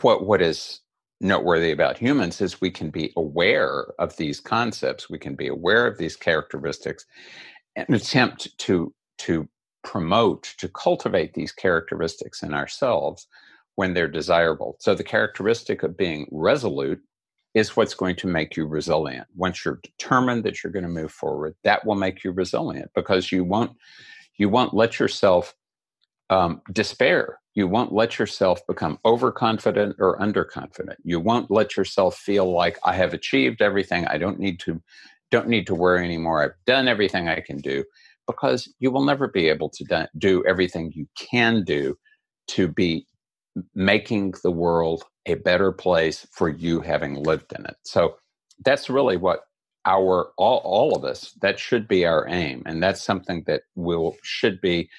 What 0.02 0.26
what 0.26 0.42
is 0.42 0.80
noteworthy 1.20 1.72
about 1.72 1.98
humans 1.98 2.40
is 2.40 2.60
we 2.60 2.72
can 2.72 2.90
be 2.90 3.12
aware 3.16 3.86
of 4.00 4.16
these 4.16 4.40
concepts, 4.40 5.10
we 5.10 5.18
can 5.18 5.36
be 5.36 5.48
aware 5.48 5.86
of 5.86 5.98
these 5.98 6.16
characteristics, 6.16 7.06
and 7.76 7.88
attempt 7.90 8.58
to 8.58 8.92
to 9.18 9.48
promote, 9.84 10.54
to 10.58 10.68
cultivate 10.68 11.34
these 11.34 11.52
characteristics 11.52 12.42
in 12.42 12.54
ourselves 12.54 13.28
when 13.76 13.94
they're 13.94 14.08
desirable. 14.08 14.76
So 14.80 14.94
the 14.94 15.04
characteristic 15.04 15.84
of 15.84 15.96
being 15.96 16.28
resolute 16.32 17.00
is 17.54 17.76
what's 17.76 17.94
going 17.94 18.16
to 18.16 18.26
make 18.26 18.56
you 18.56 18.66
resilient. 18.66 19.26
Once 19.36 19.64
you're 19.64 19.80
determined 19.82 20.44
that 20.44 20.62
you're 20.62 20.72
going 20.72 20.84
to 20.84 20.88
move 20.88 21.12
forward, 21.12 21.54
that 21.64 21.84
will 21.86 21.94
make 21.94 22.24
you 22.24 22.32
resilient 22.32 22.90
because 22.94 23.30
you 23.30 23.44
won't 23.44 23.72
you 24.38 24.48
won't 24.48 24.74
let 24.74 24.98
yourself 24.98 25.54
um, 26.30 26.62
despair. 26.72 27.38
You 27.54 27.68
won't 27.68 27.92
let 27.92 28.18
yourself 28.18 28.66
become 28.66 28.98
overconfident 29.04 29.96
or 29.98 30.18
underconfident. 30.18 30.96
You 31.04 31.20
won't 31.20 31.50
let 31.50 31.76
yourself 31.76 32.16
feel 32.16 32.50
like 32.50 32.78
I 32.82 32.94
have 32.94 33.12
achieved 33.12 33.60
everything. 33.60 34.06
I 34.06 34.16
don't 34.16 34.38
need 34.38 34.58
to 34.60 34.82
don't 35.30 35.48
need 35.48 35.66
to 35.66 35.74
worry 35.74 36.04
anymore. 36.04 36.42
I've 36.42 36.64
done 36.66 36.88
everything 36.88 37.28
I 37.28 37.40
can 37.40 37.58
do 37.58 37.84
because 38.26 38.72
you 38.78 38.90
will 38.90 39.04
never 39.04 39.28
be 39.28 39.48
able 39.48 39.68
to 39.70 40.08
do 40.16 40.44
everything 40.46 40.92
you 40.94 41.06
can 41.18 41.64
do 41.64 41.96
to 42.48 42.68
be 42.68 43.06
making 43.74 44.34
the 44.42 44.50
world 44.50 45.04
a 45.26 45.34
better 45.34 45.72
place 45.72 46.26
for 46.32 46.48
you 46.48 46.80
having 46.80 47.14
lived 47.14 47.52
in 47.58 47.64
it. 47.66 47.76
So 47.84 48.16
that's 48.64 48.90
really 48.90 49.16
what 49.16 49.40
our 49.84 50.32
all, 50.36 50.58
all 50.64 50.96
of 50.96 51.04
us 51.04 51.32
that 51.42 51.58
should 51.58 51.88
be 51.88 52.06
our 52.06 52.26
aim. 52.28 52.62
And 52.66 52.82
that's 52.82 53.02
something 53.02 53.44
that 53.46 53.62
will 53.74 54.16
should 54.22 54.60
be 54.60 54.90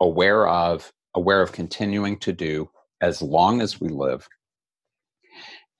aware 0.00 0.48
of, 0.48 0.92
aware 1.14 1.42
of 1.42 1.52
continuing 1.52 2.18
to 2.20 2.32
do 2.32 2.70
as 3.00 3.22
long 3.22 3.60
as 3.60 3.80
we 3.80 3.88
live, 3.88 4.28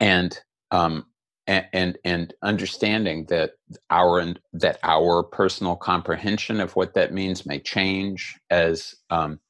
and 0.00 0.38
um, 0.70 1.06
and, 1.46 1.66
and 1.72 1.98
and 2.04 2.34
understanding 2.42 3.26
that 3.30 3.52
our 3.90 4.34
that 4.54 4.78
our 4.82 5.22
personal 5.22 5.76
comprehension 5.76 6.60
of 6.60 6.76
what 6.76 6.94
that 6.94 7.12
means 7.12 7.46
may 7.46 7.58
change 7.60 8.38
as 8.50 8.94
um, 9.10 9.40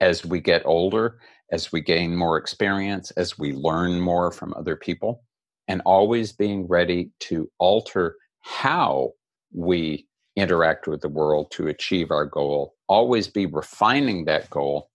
as 0.00 0.24
we 0.24 0.40
get 0.40 0.62
older, 0.66 1.18
as 1.50 1.72
we 1.72 1.80
gain 1.80 2.16
more 2.16 2.36
experience, 2.36 3.10
as 3.12 3.38
we 3.38 3.52
learn 3.52 4.00
more 4.00 4.30
from 4.32 4.54
other 4.54 4.76
people, 4.76 5.22
and 5.68 5.82
always 5.84 6.32
being 6.32 6.66
ready 6.66 7.10
to 7.20 7.50
alter 7.58 8.16
how 8.40 9.12
we 9.52 10.06
interact 10.36 10.86
with 10.86 11.00
the 11.00 11.08
world 11.08 11.50
to 11.50 11.68
achieve 11.68 12.10
our 12.10 12.26
goal, 12.26 12.74
always 12.88 13.28
be 13.28 13.46
refining 13.46 14.24
that 14.24 14.48
goal, 14.50 14.90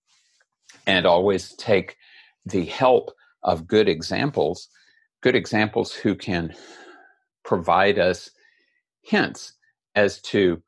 and 0.88 1.06
always 1.06 1.54
take 1.56 1.98
the 2.46 2.66
help 2.66 3.12
of 3.44 3.68
good 3.68 3.90
examples, 3.90 4.68
good 5.22 5.36
examples 5.36 5.94
who 5.94 6.16
can 6.16 6.54
provide 7.44 7.98
us 7.98 8.30
hints 9.02 9.54
as 9.96 10.22
to 10.22 10.62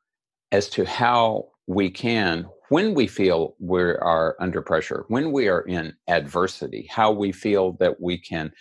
as 0.52 0.68
to 0.70 0.84
how 0.84 1.48
we 1.66 1.90
can 1.90 2.46
when 2.74 2.94
we 2.94 3.06
feel 3.06 3.54
we 3.60 3.80
are 3.80 4.36
under 4.40 4.62
pressure 4.62 5.04
when 5.08 5.32
we 5.32 5.48
are 5.48 5.62
in 5.62 5.94
adversity 6.08 6.86
how 6.90 7.12
we 7.12 7.30
feel 7.32 7.72
that 7.80 8.00
we 8.00 8.18
can 8.18 8.52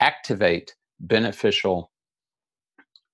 activate 0.00 0.74
beneficial 1.00 1.90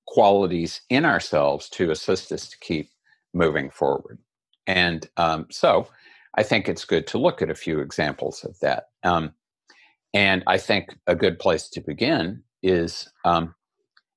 qualities 0.07 0.81
in 0.91 1.05
ourselves 1.05 1.69
to 1.69 1.91
assist 1.91 2.33
us 2.33 2.49
to 2.49 2.59
keep 2.61 2.91
moving 3.33 3.71
forward. 3.71 4.19
And 4.67 5.09
um, 5.17 5.47
so 5.51 5.87
I 6.37 6.43
think 6.43 6.69
it's 6.69 6.85
good 6.85 7.07
to 7.09 7.19
look 7.19 7.43
at 7.43 7.51
a 7.51 7.55
few 7.55 7.81
examples 7.81 8.45
of 8.45 8.59
that. 8.61 8.85
Um, 9.05 9.33
and 10.13 10.43
I 10.49 10.59
think 10.59 10.97
a 11.07 11.15
good 11.15 11.39
place 11.39 11.69
to 11.71 11.81
begin 11.81 12.43
is 12.63 13.09
um, 13.25 13.55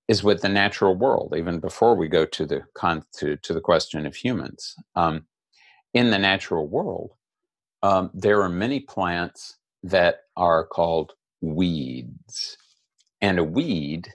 is 0.08 0.24
with 0.24 0.42
the 0.42 0.50
natural 0.50 0.96
world, 0.96 1.34
even 1.38 1.60
before 1.60 1.96
we 1.96 2.08
go 2.08 2.25
to 2.25 2.46
the 2.46 2.62
con- 2.75 3.06
to, 3.13 3.38
to 3.38 3.53
the 3.53 3.62
question 3.62 4.06
of 4.06 4.15
humans. 4.15 4.75
Um, 4.96 5.25
in 5.94 6.10
the 6.10 6.20
natural 6.20 6.68
world, 6.68 7.12
um, 7.84 8.10
there 8.14 8.42
are 8.42 8.50
many 8.50 8.80
plants 8.80 9.58
that 9.84 10.22
are 10.36 10.66
called 10.66 11.14
weeds, 11.42 12.58
and 13.22 13.40
a 13.40 13.44
weed 13.44 14.14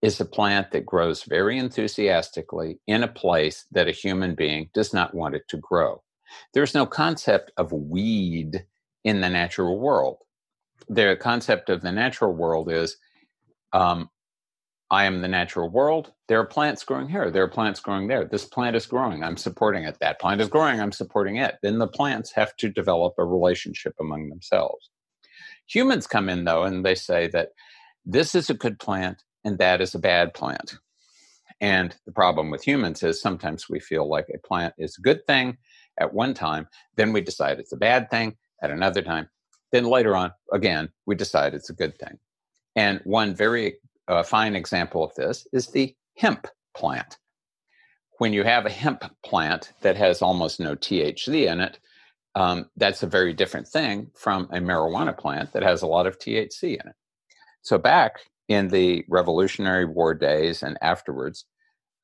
is 0.00 0.20
a 0.20 0.24
plant 0.24 0.70
that 0.70 0.86
grows 0.86 1.24
very 1.24 1.58
enthusiastically 1.58 2.78
in 2.86 3.02
a 3.02 3.08
place 3.08 3.64
that 3.72 3.88
a 3.88 3.92
human 3.92 4.34
being 4.34 4.70
does 4.72 4.94
not 4.94 5.14
want 5.14 5.34
it 5.34 5.42
to 5.48 5.56
grow. 5.56 6.02
There's 6.54 6.74
no 6.74 6.86
concept 6.86 7.50
of 7.56 7.72
weed 7.72 8.64
in 9.04 9.20
the 9.20 9.28
natural 9.28 9.78
world. 9.80 10.18
The 10.88 11.16
concept 11.20 11.68
of 11.68 11.82
the 11.82 11.92
natural 11.92 12.32
world 12.32 12.70
is 12.70 12.96
um, 13.72 14.10
I 14.90 15.04
am 15.04 15.20
the 15.20 15.28
natural 15.28 15.68
world. 15.68 16.12
There 16.28 16.40
are 16.40 16.46
plants 16.46 16.82
growing 16.84 17.08
here. 17.08 17.30
There 17.30 17.42
are 17.42 17.48
plants 17.48 17.80
growing 17.80 18.08
there. 18.08 18.24
This 18.24 18.46
plant 18.46 18.74
is 18.74 18.86
growing. 18.86 19.22
I'm 19.22 19.36
supporting 19.36 19.84
it. 19.84 19.98
That 20.00 20.18
plant 20.18 20.40
is 20.40 20.48
growing. 20.48 20.80
I'm 20.80 20.92
supporting 20.92 21.36
it. 21.36 21.56
Then 21.62 21.78
the 21.78 21.88
plants 21.88 22.32
have 22.32 22.56
to 22.56 22.70
develop 22.70 23.14
a 23.18 23.24
relationship 23.24 23.94
among 24.00 24.28
themselves. 24.28 24.90
Humans 25.66 26.06
come 26.06 26.30
in, 26.30 26.44
though, 26.44 26.62
and 26.64 26.84
they 26.84 26.94
say 26.94 27.28
that 27.28 27.50
this 28.06 28.34
is 28.34 28.48
a 28.48 28.54
good 28.54 28.78
plant 28.78 29.22
and 29.44 29.58
that 29.58 29.82
is 29.82 29.94
a 29.94 29.98
bad 29.98 30.32
plant. 30.32 30.78
And 31.60 31.94
the 32.06 32.12
problem 32.12 32.50
with 32.50 32.66
humans 32.66 33.02
is 33.02 33.20
sometimes 33.20 33.68
we 33.68 33.80
feel 33.80 34.08
like 34.08 34.26
a 34.34 34.46
plant 34.46 34.74
is 34.78 34.96
a 34.96 35.02
good 35.02 35.26
thing 35.26 35.58
at 35.98 36.14
one 36.14 36.32
time, 36.34 36.68
then 36.96 37.12
we 37.12 37.20
decide 37.20 37.58
it's 37.58 37.72
a 37.72 37.76
bad 37.76 38.08
thing 38.10 38.36
at 38.62 38.70
another 38.70 39.02
time. 39.02 39.28
Then 39.72 39.84
later 39.84 40.16
on, 40.16 40.32
again, 40.52 40.90
we 41.06 41.14
decide 41.14 41.54
it's 41.54 41.70
a 41.70 41.74
good 41.74 41.98
thing. 41.98 42.18
And 42.76 43.00
one 43.04 43.34
very 43.34 43.78
uh, 44.08 44.22
fine 44.22 44.56
example 44.56 45.04
of 45.04 45.14
this 45.14 45.46
is 45.52 45.68
the 45.68 45.94
hemp 46.16 46.46
plant. 46.76 47.18
When 48.18 48.32
you 48.32 48.42
have 48.42 48.66
a 48.66 48.70
hemp 48.70 49.04
plant 49.24 49.72
that 49.82 49.96
has 49.96 50.22
almost 50.22 50.58
no 50.58 50.74
THC 50.74 51.50
in 51.50 51.60
it, 51.60 51.78
um, 52.34 52.70
that's 52.76 53.02
a 53.02 53.06
very 53.06 53.32
different 53.32 53.68
thing 53.68 54.10
from 54.14 54.44
a 54.44 54.58
marijuana 54.58 55.16
plant 55.16 55.52
that 55.52 55.62
has 55.62 55.82
a 55.82 55.86
lot 55.86 56.06
of 56.06 56.18
THC 56.18 56.62
in 56.62 56.88
it. 56.88 56.94
So, 57.62 57.78
back 57.78 58.20
in 58.48 58.68
the 58.68 59.04
Revolutionary 59.08 59.84
War 59.84 60.14
days 60.14 60.62
and 60.62 60.78
afterwards, 60.80 61.44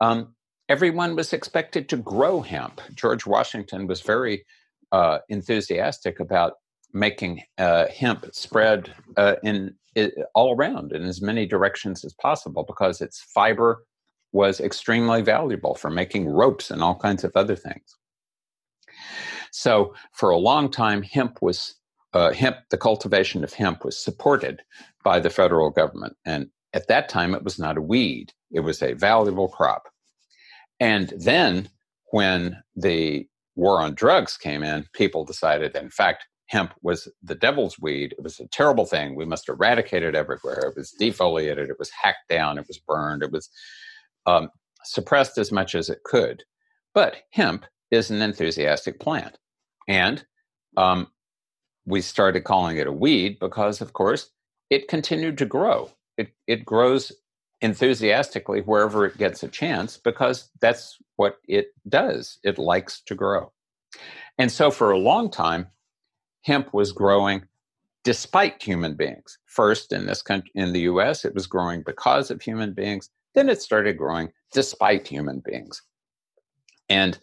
um, 0.00 0.34
everyone 0.68 1.16
was 1.16 1.32
expected 1.32 1.88
to 1.88 1.96
grow 1.96 2.40
hemp. 2.40 2.80
George 2.94 3.26
Washington 3.26 3.86
was 3.86 4.00
very 4.00 4.44
uh, 4.92 5.18
enthusiastic 5.28 6.20
about 6.20 6.54
making 6.94 7.42
uh, 7.58 7.86
hemp 7.88 8.26
spread 8.32 8.94
uh, 9.16 9.34
in 9.42 9.74
all 10.34 10.56
around 10.56 10.92
in 10.92 11.04
as 11.04 11.20
many 11.20 11.46
directions 11.46 12.04
as 12.04 12.14
possible 12.14 12.64
because 12.64 13.00
its 13.00 13.20
fiber 13.20 13.84
was 14.32 14.60
extremely 14.60 15.22
valuable 15.22 15.74
for 15.74 15.90
making 15.90 16.28
ropes 16.28 16.70
and 16.70 16.82
all 16.82 16.96
kinds 16.96 17.22
of 17.22 17.32
other 17.36 17.54
things. 17.54 17.96
So 19.52 19.94
for 20.12 20.30
a 20.30 20.36
long 20.36 20.70
time, 20.70 21.02
hemp 21.02 21.40
was 21.40 21.76
uh, 22.12 22.32
hemp. 22.32 22.56
The 22.70 22.78
cultivation 22.78 23.44
of 23.44 23.52
hemp 23.52 23.84
was 23.84 23.98
supported 23.98 24.62
by 25.04 25.20
the 25.20 25.30
federal 25.30 25.70
government, 25.70 26.16
and 26.24 26.48
at 26.72 26.88
that 26.88 27.08
time, 27.08 27.34
it 27.34 27.44
was 27.44 27.58
not 27.58 27.76
a 27.76 27.82
weed; 27.82 28.32
it 28.50 28.60
was 28.60 28.82
a 28.82 28.94
valuable 28.94 29.48
crop. 29.48 29.88
And 30.80 31.12
then, 31.16 31.68
when 32.10 32.62
the 32.74 33.28
war 33.54 33.80
on 33.80 33.94
drugs 33.94 34.36
came 34.36 34.64
in, 34.64 34.86
people 34.92 35.24
decided, 35.24 35.76
in 35.76 35.90
fact, 35.90 36.26
hemp 36.46 36.74
was 36.82 37.08
the 37.22 37.34
devil's 37.34 37.78
weed. 37.78 38.12
It 38.12 38.22
was 38.22 38.40
a 38.40 38.48
terrible 38.48 38.86
thing. 38.86 39.14
We 39.14 39.24
must 39.24 39.48
eradicate 39.48 40.02
it 40.02 40.14
everywhere. 40.14 40.68
It 40.68 40.76
was 40.76 40.94
defoliated. 41.00 41.70
It 41.70 41.78
was 41.78 41.90
hacked 41.90 42.28
down. 42.28 42.58
It 42.58 42.66
was 42.68 42.78
burned. 42.78 43.22
It 43.22 43.32
was 43.32 43.48
um, 44.26 44.50
suppressed 44.84 45.38
as 45.38 45.50
much 45.50 45.74
as 45.74 45.88
it 45.88 46.02
could. 46.04 46.44
But 46.92 47.16
hemp 47.30 47.64
is 47.90 48.10
an 48.10 48.22
enthusiastic 48.22 49.00
plant. 49.00 49.38
And 49.88 50.24
um, 50.76 51.08
we 51.86 52.00
started 52.00 52.44
calling 52.44 52.76
it 52.76 52.86
a 52.86 52.92
weed 52.92 53.38
because, 53.40 53.80
of 53.80 53.92
course, 53.92 54.30
it 54.70 54.88
continued 54.88 55.38
to 55.38 55.46
grow. 55.46 55.90
It, 56.16 56.32
it 56.46 56.64
grows 56.64 57.12
enthusiastically 57.60 58.60
wherever 58.60 59.06
it 59.06 59.16
gets 59.16 59.42
a 59.42 59.48
chance 59.48 59.96
because 59.96 60.50
that's 60.60 60.98
what 61.16 61.38
it 61.48 61.68
does. 61.88 62.38
It 62.44 62.58
likes 62.58 63.00
to 63.06 63.14
grow. 63.14 63.52
And 64.38 64.50
so 64.50 64.70
for 64.70 64.90
a 64.90 64.98
long 64.98 65.30
time, 65.30 65.68
hemp 66.44 66.72
was 66.72 66.92
growing 66.92 67.42
despite 68.04 68.62
human 68.62 68.94
beings. 68.94 69.38
First, 69.46 69.92
in 69.92 70.06
this 70.06 70.22
country, 70.22 70.50
in 70.54 70.72
the 70.72 70.82
U.S., 70.82 71.24
it 71.24 71.34
was 71.34 71.46
growing 71.46 71.82
because 71.82 72.30
of 72.30 72.40
human 72.40 72.72
beings. 72.72 73.10
Then 73.34 73.48
it 73.48 73.60
started 73.60 73.98
growing 73.98 74.30
despite 74.52 75.08
human 75.08 75.40
beings. 75.40 75.82
And 76.88 77.18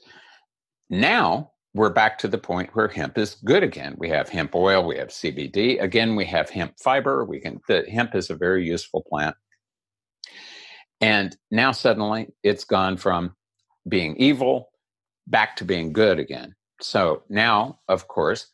now 0.89 1.51
we're 1.73 1.93
back 1.93 2.17
to 2.19 2.27
the 2.27 2.37
point 2.37 2.71
where 2.73 2.87
hemp 2.87 3.17
is 3.17 3.37
good 3.45 3.63
again. 3.63 3.95
We 3.97 4.09
have 4.09 4.27
hemp 4.27 4.55
oil, 4.55 4.85
we 4.85 4.97
have 4.97 5.09
CBD. 5.09 5.81
Again, 5.81 6.15
we 6.15 6.25
have 6.25 6.49
hemp 6.49 6.73
fiber. 6.79 7.23
We 7.23 7.39
can 7.39 7.61
the 7.67 7.85
hemp 7.89 8.15
is 8.15 8.29
a 8.29 8.35
very 8.35 8.65
useful 8.65 9.05
plant. 9.07 9.35
And 10.99 11.35
now 11.49 11.71
suddenly 11.71 12.27
it's 12.43 12.63
gone 12.63 12.97
from 12.97 13.35
being 13.87 14.15
evil 14.17 14.69
back 15.27 15.55
to 15.57 15.65
being 15.65 15.93
good 15.93 16.19
again. 16.19 16.55
So 16.81 17.23
now, 17.29 17.79
of 17.87 18.07
course, 18.07 18.47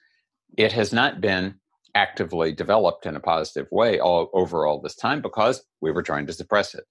it 0.57 0.71
has 0.71 0.93
not 0.93 1.21
been 1.21 1.55
actively 1.95 2.51
developed 2.51 3.05
in 3.05 3.15
a 3.15 3.19
positive 3.19 3.67
way 3.71 3.99
all 3.99 4.29
over 4.33 4.65
all 4.65 4.79
this 4.79 4.95
time 4.95 5.21
because 5.21 5.63
we 5.81 5.91
were 5.91 6.03
trying 6.03 6.27
to 6.27 6.33
suppress 6.33 6.75
it. 6.75 6.83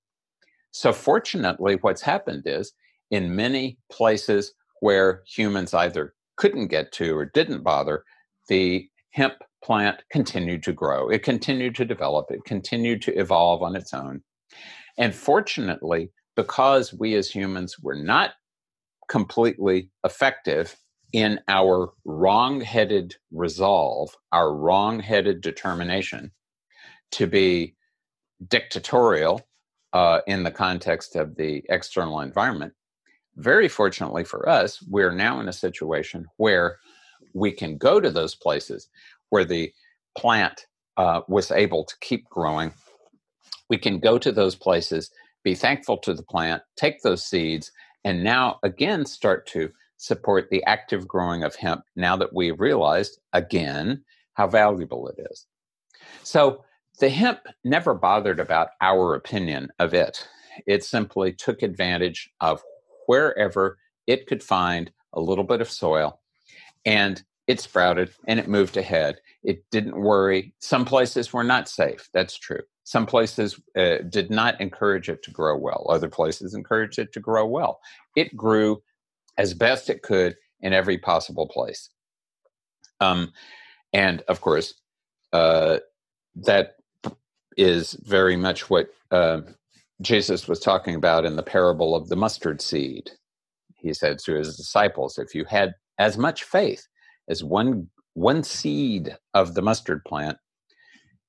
So 0.72 0.92
fortunately, 0.92 1.78
what's 1.80 2.02
happened 2.02 2.42
is 2.46 2.72
in 3.10 3.36
many 3.36 3.78
places 3.90 4.52
where 4.80 5.22
humans 5.26 5.72
either 5.72 6.14
couldn't 6.36 6.68
get 6.68 6.92
to 6.92 7.16
or 7.16 7.24
didn't 7.24 7.62
bother, 7.62 8.04
the 8.48 8.88
hemp 9.10 9.34
plant 9.64 10.02
continued 10.10 10.62
to 10.64 10.72
grow. 10.72 11.08
It 11.08 11.22
continued 11.22 11.74
to 11.76 11.84
develop. 11.84 12.26
It 12.30 12.44
continued 12.44 13.00
to 13.02 13.18
evolve 13.18 13.62
on 13.62 13.74
its 13.74 13.94
own. 13.94 14.22
And 14.98 15.14
fortunately, 15.14 16.10
because 16.36 16.92
we 16.92 17.14
as 17.14 17.30
humans 17.30 17.76
were 17.80 17.96
not 17.96 18.32
completely 19.08 19.90
effective 20.04 20.76
in 21.12 21.40
our 21.48 21.92
wrong 22.04 22.60
headed 22.60 23.16
resolve, 23.30 24.14
our 24.32 24.54
wrong 24.54 25.00
headed 25.00 25.40
determination 25.40 26.32
to 27.12 27.26
be 27.26 27.74
dictatorial 28.48 29.40
uh, 29.92 30.20
in 30.26 30.42
the 30.42 30.50
context 30.50 31.16
of 31.16 31.36
the 31.36 31.62
external 31.68 32.20
environment. 32.20 32.72
Very 33.36 33.68
fortunately 33.68 34.24
for 34.24 34.48
us, 34.48 34.82
we're 34.88 35.12
now 35.12 35.40
in 35.40 35.48
a 35.48 35.52
situation 35.52 36.26
where 36.36 36.78
we 37.34 37.52
can 37.52 37.76
go 37.76 38.00
to 38.00 38.10
those 38.10 38.34
places 38.34 38.88
where 39.30 39.44
the 39.44 39.72
plant 40.16 40.66
uh, 40.96 41.20
was 41.28 41.50
able 41.50 41.84
to 41.84 41.94
keep 42.00 42.24
growing. 42.28 42.72
We 43.68 43.78
can 43.78 43.98
go 43.98 44.18
to 44.18 44.32
those 44.32 44.54
places, 44.54 45.10
be 45.44 45.54
thankful 45.54 45.98
to 45.98 46.14
the 46.14 46.22
plant, 46.22 46.62
take 46.76 47.02
those 47.02 47.26
seeds, 47.26 47.72
and 48.04 48.24
now 48.24 48.58
again 48.62 49.04
start 49.04 49.46
to 49.48 49.70
support 49.96 50.48
the 50.50 50.64
active 50.64 51.06
growing 51.08 51.42
of 51.42 51.56
hemp 51.56 51.82
now 51.94 52.16
that 52.16 52.34
we've 52.34 52.60
realized 52.60 53.18
again 53.32 54.04
how 54.34 54.46
valuable 54.46 55.08
it 55.08 55.16
is. 55.30 55.46
So 56.22 56.64
the 56.98 57.08
hemp 57.08 57.40
never 57.64 57.94
bothered 57.94 58.40
about 58.40 58.68
our 58.80 59.14
opinion 59.14 59.70
of 59.78 59.94
it. 59.94 60.26
It 60.66 60.84
simply 60.84 61.32
took 61.32 61.62
advantage 61.62 62.30
of 62.40 62.62
wherever 63.06 63.78
it 64.06 64.26
could 64.26 64.42
find 64.42 64.90
a 65.12 65.20
little 65.20 65.44
bit 65.44 65.60
of 65.60 65.70
soil 65.70 66.20
and 66.84 67.22
it 67.46 67.60
sprouted 67.60 68.10
and 68.26 68.40
it 68.40 68.48
moved 68.48 68.76
ahead. 68.76 69.16
It 69.42 69.64
didn't 69.70 70.00
worry. 70.00 70.54
Some 70.58 70.84
places 70.84 71.32
were 71.32 71.44
not 71.44 71.68
safe. 71.68 72.08
That's 72.12 72.36
true. 72.36 72.62
Some 72.84 73.06
places 73.06 73.60
uh, 73.76 73.98
did 74.08 74.30
not 74.30 74.60
encourage 74.60 75.08
it 75.08 75.22
to 75.24 75.30
grow 75.30 75.56
well. 75.56 75.86
Other 75.88 76.08
places 76.08 76.54
encouraged 76.54 76.98
it 76.98 77.12
to 77.12 77.20
grow 77.20 77.46
well. 77.46 77.80
It 78.14 78.36
grew 78.36 78.82
as 79.38 79.54
best 79.54 79.90
it 79.90 80.02
could 80.02 80.36
in 80.60 80.72
every 80.72 80.98
possible 80.98 81.48
place. 81.48 81.90
Um, 83.00 83.32
and 83.92 84.22
of 84.28 84.40
course, 84.40 84.74
uh, 85.32 85.78
that 86.36 86.76
is 87.56 87.94
very 88.04 88.36
much 88.36 88.70
what 88.70 88.88
uh, 89.10 89.40
Jesus 90.02 90.48
was 90.48 90.60
talking 90.60 90.94
about 90.94 91.24
in 91.24 91.36
the 91.36 91.42
parable 91.42 91.94
of 91.94 92.08
the 92.08 92.16
mustard 92.16 92.60
seed. 92.60 93.10
He 93.76 93.92
said 93.94 94.18
to 94.20 94.34
his 94.34 94.56
disciples, 94.56 95.18
"If 95.18 95.34
you 95.34 95.44
had 95.44 95.74
as 95.98 96.18
much 96.18 96.44
faith 96.44 96.86
as 97.28 97.44
one 97.44 97.88
one 98.14 98.42
seed 98.42 99.16
of 99.34 99.54
the 99.54 99.62
mustard 99.62 100.04
plant, 100.04 100.38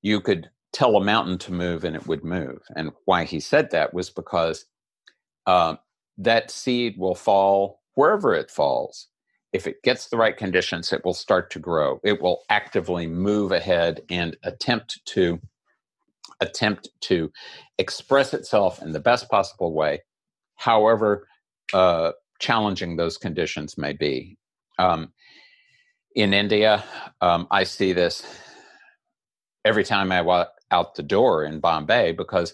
you 0.02 0.22
could 0.22 0.50
tell 0.74 0.96
a 0.96 1.04
mountain 1.04 1.38
to 1.40 1.54
move 1.54 1.84
and 1.84 1.96
it 1.96 2.08
would 2.08 2.24
move." 2.24 2.60
And 2.76 2.92
why 3.06 3.26
he 3.26 3.40
said 3.40 3.72
that 3.72 3.94
was 3.94 4.10
because 4.10 4.66
uh, 5.46 5.76
that 6.18 6.52
seed 6.52 6.98
will 6.98 7.16
fall 7.16 7.82
wherever 7.98 8.36
it 8.36 8.52
falls, 8.52 9.08
if 9.54 9.66
it 9.66 9.82
gets 9.84 10.08
the 10.08 10.18
right 10.18 10.38
conditions, 10.38 10.94
it 10.94 11.04
will 11.04 11.16
start 11.16 11.50
to 11.52 11.60
grow. 11.60 12.00
It 12.04 12.22
will 12.22 12.44
actively 12.50 13.08
move 13.08 13.52
ahead 13.52 14.02
and 14.10 14.38
attempt 14.44 15.04
to 15.08 15.40
attempt 16.42 16.90
to 17.02 17.32
express 17.80 18.36
itself 18.36 18.82
in 18.84 18.92
the 18.92 19.00
best 19.00 19.30
possible 19.30 19.74
way, 19.74 20.04
however 20.56 21.28
uh, 21.74 22.12
challenging 22.40 22.98
those 22.98 23.18
conditions 23.18 23.80
may 23.80 23.94
be. 23.94 24.38
Um, 24.78 25.12
in 26.16 26.36
India, 26.36 26.84
um, 27.22 27.48
I 27.50 27.64
see 27.64 27.94
this 27.94 28.24
every 29.66 29.84
time 29.84 30.12
I 30.12 30.22
walk 30.22 30.52
out 30.70 30.94
the 30.96 31.04
door 31.04 31.44
in 31.46 31.60
Bombay 31.60 32.12
because 32.12 32.54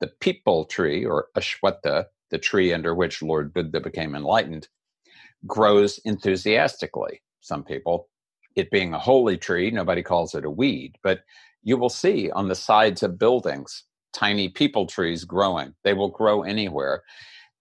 the 0.00 0.12
peepal 0.20 0.68
tree 0.68 1.04
or 1.04 1.26
Ashwatha, 1.36 2.06
the 2.30 2.38
tree 2.38 2.72
under 2.72 2.94
which 2.94 3.22
Lord 3.22 3.52
Buddha 3.52 3.80
became 3.80 4.14
enlightened, 4.14 4.68
grows 5.46 5.98
enthusiastically. 6.04 7.22
Some 7.40 7.64
people, 7.64 8.08
it 8.56 8.70
being 8.70 8.94
a 8.94 8.98
holy 8.98 9.36
tree, 9.36 9.70
nobody 9.70 10.02
calls 10.02 10.34
it 10.34 10.44
a 10.44 10.50
weed, 10.50 10.96
but 11.02 11.20
you 11.62 11.76
will 11.76 11.90
see 11.90 12.30
on 12.30 12.48
the 12.48 12.54
sides 12.54 13.02
of 13.02 13.18
buildings 13.18 13.84
tiny 14.12 14.48
peepal 14.48 14.88
trees 14.88 15.24
growing. 15.24 15.74
They 15.82 15.92
will 15.92 16.10
grow 16.10 16.42
anywhere. 16.42 17.02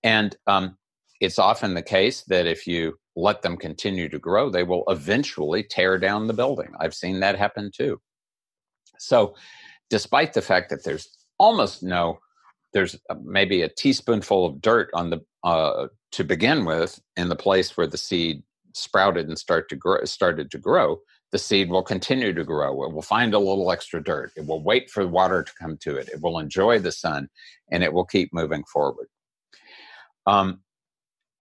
And 0.03 0.35
um, 0.47 0.77
it's 1.19 1.39
often 1.39 1.73
the 1.73 1.81
case 1.81 2.23
that 2.27 2.45
if 2.45 2.67
you 2.67 2.97
let 3.15 3.41
them 3.41 3.57
continue 3.57 4.09
to 4.09 4.19
grow, 4.19 4.49
they 4.49 4.63
will 4.63 4.83
eventually 4.87 5.63
tear 5.63 5.97
down 5.97 6.27
the 6.27 6.33
building. 6.33 6.69
I've 6.79 6.93
seen 6.93 7.19
that 7.21 7.37
happen 7.37 7.71
too. 7.75 7.99
So, 8.99 9.35
despite 9.89 10.33
the 10.33 10.41
fact 10.41 10.69
that 10.69 10.83
there's 10.83 11.09
almost 11.37 11.83
no, 11.83 12.19
there's 12.73 12.97
maybe 13.23 13.61
a 13.61 13.69
teaspoonful 13.69 14.45
of 14.45 14.61
dirt 14.61 14.89
on 14.93 15.09
the 15.09 15.19
uh, 15.43 15.87
to 16.13 16.23
begin 16.23 16.63
with 16.63 17.01
in 17.17 17.27
the 17.27 17.35
place 17.35 17.75
where 17.75 17.87
the 17.87 17.97
seed 17.97 18.43
sprouted 18.73 19.27
and 19.27 19.37
start 19.37 19.67
to 19.69 19.75
grow, 19.75 20.03
started 20.05 20.51
to 20.51 20.57
grow, 20.59 20.99
the 21.31 21.39
seed 21.39 21.69
will 21.69 21.81
continue 21.81 22.33
to 22.33 22.43
grow. 22.43 22.83
It 22.83 22.93
will 22.93 23.01
find 23.01 23.33
a 23.33 23.39
little 23.39 23.71
extra 23.71 24.01
dirt. 24.01 24.31
It 24.35 24.45
will 24.45 24.63
wait 24.63 24.91
for 24.91 25.07
water 25.07 25.41
to 25.43 25.51
come 25.59 25.77
to 25.77 25.95
it. 25.97 26.09
It 26.09 26.21
will 26.21 26.37
enjoy 26.37 26.77
the 26.79 26.91
sun, 26.91 27.29
and 27.71 27.83
it 27.83 27.91
will 27.91 28.05
keep 28.05 28.31
moving 28.31 28.63
forward. 28.71 29.07
Um, 30.27 30.61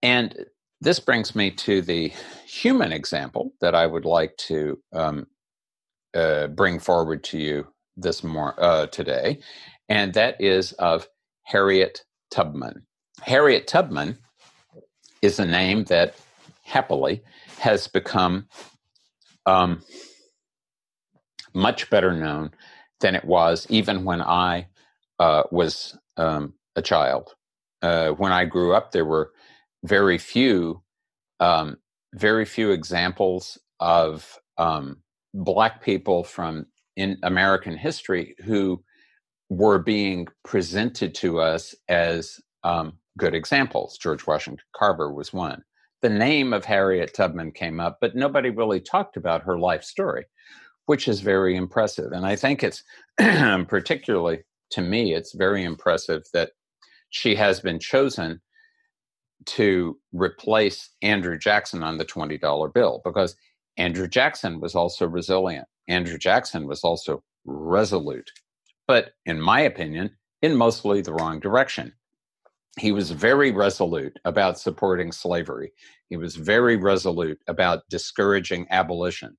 and 0.01 0.45
this 0.81 0.99
brings 0.99 1.35
me 1.35 1.51
to 1.51 1.81
the 1.81 2.11
human 2.47 2.91
example 2.91 3.53
that 3.61 3.75
I 3.75 3.85
would 3.85 4.05
like 4.05 4.35
to 4.47 4.79
um, 4.91 5.27
uh, 6.15 6.47
bring 6.47 6.79
forward 6.79 7.23
to 7.25 7.37
you 7.37 7.67
this 7.95 8.23
more 8.23 8.55
uh, 8.57 8.87
today, 8.87 9.39
and 9.87 10.15
that 10.15 10.41
is 10.41 10.71
of 10.73 11.07
Harriet 11.43 12.03
Tubman. 12.31 12.87
Harriet 13.21 13.67
Tubman 13.67 14.17
is 15.23 15.39
a 15.39 15.45
name 15.45 15.85
that 15.85 16.15
happily 16.63 17.23
has 17.59 17.87
become 17.87 18.45
um, 19.45 19.81
much 21.53 21.89
better 21.89 22.11
known 22.11 22.51
than 22.99 23.15
it 23.15 23.23
was 23.23 23.65
even 23.69 24.03
when 24.03 24.21
I 24.21 24.67
uh, 25.19 25.43
was 25.49 25.97
um, 26.17 26.53
a 26.75 26.81
child. 26.81 27.35
Uh, 27.81 28.09
when 28.09 28.33
I 28.33 28.43
grew 28.45 28.75
up, 28.75 28.91
there 28.91 29.05
were 29.05 29.31
very 29.83 30.17
few, 30.17 30.83
um, 31.39 31.77
very 32.13 32.45
few 32.45 32.71
examples 32.71 33.57
of 33.79 34.39
um, 34.57 34.97
black 35.33 35.81
people 35.81 36.25
from 36.25 36.65
in 36.97 37.17
American 37.23 37.77
history 37.77 38.35
who 38.43 38.83
were 39.49 39.79
being 39.79 40.27
presented 40.43 41.15
to 41.15 41.39
us 41.39 41.75
as 41.87 42.39
um, 42.63 42.97
good 43.17 43.35
examples. 43.35 43.97
George 43.97 44.25
Washington 44.25 44.63
Carver 44.75 45.13
was 45.13 45.33
one. 45.33 45.63
The 46.01 46.09
name 46.09 46.53
of 46.53 46.65
Harriet 46.65 47.13
Tubman 47.13 47.51
came 47.51 47.79
up, 47.79 47.97
but 48.01 48.15
nobody 48.15 48.49
really 48.49 48.81
talked 48.81 49.15
about 49.15 49.43
her 49.43 49.57
life 49.57 49.83
story, 49.83 50.25
which 50.85 51.07
is 51.07 51.21
very 51.21 51.55
impressive. 51.55 52.11
And 52.11 52.25
I 52.25 52.35
think 52.35 52.63
it's 52.63 52.83
particularly 53.17 54.43
to 54.71 54.81
me, 54.81 55.13
it's 55.13 55.33
very 55.33 55.63
impressive 55.63 56.23
that 56.33 56.51
she 57.09 57.35
has 57.35 57.59
been 57.59 57.79
chosen 57.79 58.41
to 59.45 59.97
replace 60.11 60.89
Andrew 61.01 61.37
Jackson 61.37 61.83
on 61.83 61.97
the 61.97 62.05
$20 62.05 62.73
bill 62.73 63.01
because 63.05 63.35
Andrew 63.77 64.07
Jackson 64.07 64.59
was 64.59 64.73
also 64.73 65.07
resilient. 65.07 65.67
Andrew 65.87 66.17
Jackson 66.17 66.67
was 66.67 66.83
also 66.83 67.23
resolute, 67.45 68.31
but 68.87 69.11
in 69.25 69.39
my 69.39 69.59
opinion, 69.59 70.09
in 70.41 70.55
mostly 70.55 71.01
the 71.01 71.13
wrong 71.13 71.39
direction. 71.39 71.93
He 72.79 72.91
was 72.91 73.11
very 73.11 73.51
resolute 73.51 74.17
about 74.25 74.59
supporting 74.59 75.11
slavery. 75.11 75.73
He 76.09 76.17
was 76.17 76.35
very 76.35 76.75
resolute 76.75 77.39
about 77.47 77.87
discouraging 77.89 78.67
abolition. 78.71 79.37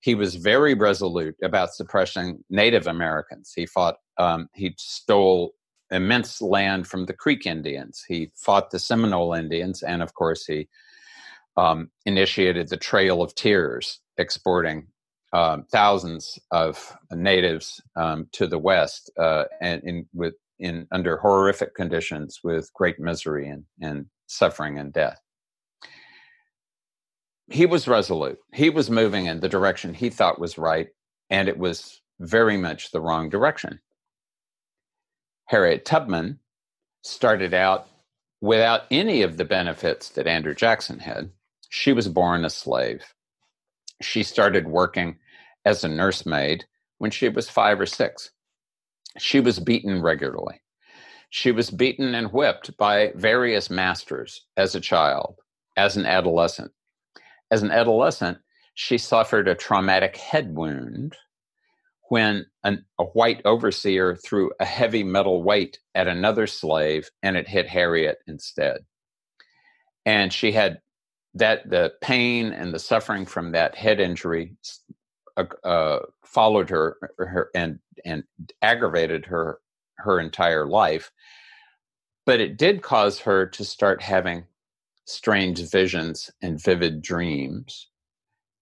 He 0.00 0.14
was 0.14 0.34
very 0.34 0.74
resolute 0.74 1.36
about 1.42 1.74
suppressing 1.74 2.44
Native 2.50 2.86
Americans. 2.86 3.52
He 3.54 3.66
fought, 3.66 3.96
um, 4.18 4.48
he 4.54 4.74
stole 4.78 5.54
immense 5.90 6.42
land 6.42 6.86
from 6.86 7.06
the 7.06 7.12
Creek 7.12 7.46
Indians. 7.46 8.04
He 8.06 8.30
fought 8.34 8.70
the 8.70 8.78
Seminole 8.78 9.32
Indians, 9.34 9.82
and 9.82 10.02
of 10.02 10.14
course, 10.14 10.44
he 10.44 10.68
um, 11.56 11.90
initiated 12.04 12.68
the 12.68 12.76
Trail 12.76 13.22
of 13.22 13.34
Tears, 13.34 14.00
exporting 14.18 14.88
um, 15.32 15.64
thousands 15.70 16.38
of 16.50 16.96
natives 17.12 17.80
um, 17.96 18.28
to 18.32 18.46
the 18.46 18.58
West 18.58 19.10
uh, 19.18 19.44
and 19.60 19.82
in 19.84 20.06
with 20.12 20.34
in 20.58 20.86
under 20.92 21.16
horrific 21.18 21.74
conditions 21.74 22.40
with 22.42 22.72
great 22.74 22.98
misery 22.98 23.48
and, 23.48 23.64
and 23.80 24.06
suffering 24.26 24.78
and 24.78 24.92
death. 24.92 25.20
He 27.48 27.66
was 27.66 27.86
resolute. 27.86 28.38
He 28.52 28.70
was 28.70 28.90
moving 28.90 29.26
in 29.26 29.40
the 29.40 29.48
direction 29.48 29.94
he 29.94 30.10
thought 30.10 30.40
was 30.40 30.58
right, 30.58 30.88
and 31.30 31.48
it 31.48 31.58
was 31.58 32.00
very 32.18 32.56
much 32.56 32.90
the 32.90 33.00
wrong 33.00 33.28
direction. 33.28 33.80
Harriet 35.46 35.84
Tubman 35.84 36.40
started 37.02 37.54
out 37.54 37.88
without 38.40 38.82
any 38.90 39.22
of 39.22 39.36
the 39.36 39.44
benefits 39.44 40.10
that 40.10 40.26
Andrew 40.26 40.54
Jackson 40.54 40.98
had. 40.98 41.30
She 41.68 41.92
was 41.92 42.08
born 42.08 42.44
a 42.44 42.50
slave. 42.50 43.02
She 44.02 44.22
started 44.22 44.66
working 44.66 45.18
as 45.64 45.84
a 45.84 45.88
nursemaid 45.88 46.64
when 46.98 47.10
she 47.10 47.28
was 47.28 47.48
five 47.48 47.80
or 47.80 47.86
six. 47.86 48.30
She 49.18 49.40
was 49.40 49.58
beaten 49.58 50.02
regularly. 50.02 50.60
She 51.30 51.52
was 51.52 51.70
beaten 51.70 52.14
and 52.14 52.32
whipped 52.32 52.76
by 52.76 53.12
various 53.14 53.68
masters 53.68 54.46
as 54.56 54.74
a 54.74 54.80
child, 54.80 55.36
as 55.76 55.96
an 55.96 56.06
adolescent. 56.06 56.72
As 57.50 57.62
an 57.62 57.70
adolescent, 57.70 58.38
she 58.74 58.98
suffered 58.98 59.48
a 59.48 59.54
traumatic 59.54 60.16
head 60.16 60.54
wound 60.54 61.16
when 62.08 62.46
an, 62.62 62.84
a 62.98 63.04
white 63.04 63.42
overseer 63.44 64.14
threw 64.16 64.52
a 64.60 64.64
heavy 64.64 65.02
metal 65.02 65.42
weight 65.42 65.78
at 65.94 66.06
another 66.06 66.46
slave 66.46 67.10
and 67.22 67.36
it 67.36 67.48
hit 67.48 67.68
Harriet 67.68 68.18
instead. 68.26 68.78
And 70.04 70.32
she 70.32 70.52
had 70.52 70.80
that 71.34 71.68
the 71.68 71.92
pain 72.00 72.52
and 72.52 72.72
the 72.72 72.78
suffering 72.78 73.26
from 73.26 73.52
that 73.52 73.74
head 73.74 74.00
injury 74.00 74.56
uh, 75.36 75.44
uh, 75.64 75.98
followed 76.24 76.70
her, 76.70 76.96
her 77.18 77.50
and 77.54 77.78
and 78.04 78.24
aggravated 78.62 79.26
her 79.26 79.60
her 79.98 80.20
entire 80.20 80.66
life. 80.66 81.10
But 82.24 82.40
it 82.40 82.56
did 82.56 82.82
cause 82.82 83.20
her 83.20 83.46
to 83.46 83.64
start 83.64 84.02
having 84.02 84.44
strange 85.06 85.60
visions 85.70 86.30
and 86.42 86.60
vivid 86.60 87.00
dreams. 87.00 87.88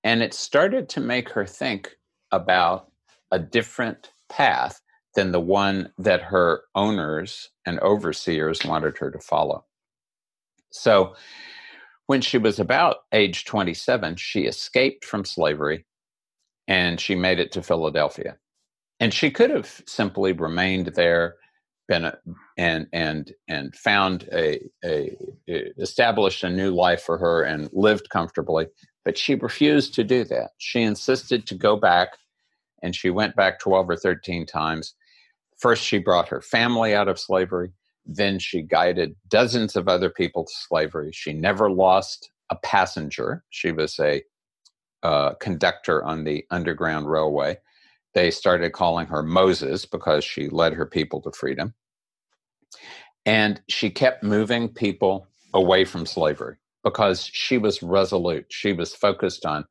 And 0.02 0.22
it 0.22 0.34
started 0.34 0.88
to 0.90 1.00
make 1.00 1.30
her 1.30 1.46
think 1.46 1.96
about 2.30 2.90
a 3.30 3.38
different 3.38 4.12
path 4.28 4.80
than 5.14 5.32
the 5.32 5.40
one 5.40 5.92
that 5.98 6.22
her 6.22 6.62
owners 6.74 7.48
and 7.64 7.80
overseers 7.80 8.64
wanted 8.64 8.98
her 8.98 9.10
to 9.10 9.18
follow. 9.18 9.64
So 10.70 11.14
when 12.06 12.20
she 12.20 12.36
was 12.36 12.60
about 12.60 12.98
age 13.12 13.44
27, 13.44 14.16
she 14.16 14.42
escaped 14.42 15.04
from 15.04 15.24
slavery 15.24 15.86
and 16.68 17.00
she 17.00 17.14
made 17.14 17.38
it 17.38 17.52
to 17.52 17.62
Philadelphia. 17.62 18.36
And 19.00 19.12
she 19.12 19.30
could 19.30 19.50
have 19.50 19.82
simply 19.86 20.32
remained 20.32 20.88
there 20.88 21.36
been 21.86 22.06
a, 22.06 22.16
and 22.56 22.86
and 22.94 23.34
and 23.46 23.74
found 23.76 24.26
a, 24.32 24.58
a, 24.82 25.14
a 25.48 25.70
established 25.78 26.42
a 26.42 26.48
new 26.48 26.70
life 26.70 27.02
for 27.02 27.18
her 27.18 27.42
and 27.42 27.68
lived 27.74 28.08
comfortably 28.08 28.68
but 29.04 29.18
she 29.18 29.34
refused 29.34 29.92
to 29.92 30.02
do 30.02 30.24
that. 30.24 30.52
She 30.56 30.80
insisted 30.80 31.46
to 31.46 31.54
go 31.54 31.76
back 31.76 32.16
and 32.82 32.96
she 32.96 33.10
went 33.10 33.36
back 33.36 33.60
12 33.60 33.90
or 33.90 33.96
13 33.96 34.46
times. 34.46 34.94
First 35.58 35.84
she 35.84 35.98
brought 35.98 36.28
her 36.28 36.40
family 36.40 36.94
out 36.94 37.08
of 37.08 37.18
slavery 37.18 37.74
then 38.06 38.38
she 38.38 38.62
guided 38.62 39.16
dozens 39.28 39.76
of 39.76 39.88
other 39.88 40.10
people 40.10 40.44
to 40.44 40.52
slavery. 40.68 41.10
She 41.12 41.32
never 41.32 41.70
lost 41.70 42.30
a 42.50 42.56
passenger. 42.56 43.42
She 43.50 43.72
was 43.72 43.98
a 43.98 44.22
uh, 45.04 45.34
conductor 45.34 46.02
on 46.02 46.24
the 46.24 46.44
Underground 46.50 47.08
Railway. 47.08 47.58
They 48.14 48.30
started 48.30 48.72
calling 48.72 49.06
her 49.08 49.22
Moses 49.22 49.84
because 49.84 50.24
she 50.24 50.48
led 50.48 50.72
her 50.72 50.86
people 50.86 51.20
to 51.22 51.32
freedom. 51.32 51.74
And 53.26 53.60
she 53.68 53.90
kept 53.90 54.22
moving 54.22 54.68
people 54.68 55.26
away 55.52 55.84
from 55.84 56.06
slavery 56.06 56.56
because 56.82 57.24
she 57.32 57.58
was 57.58 57.82
resolute. 57.82 58.46
She 58.50 58.72
was 58.72 58.94
focused 58.94 59.46
on 59.46 59.64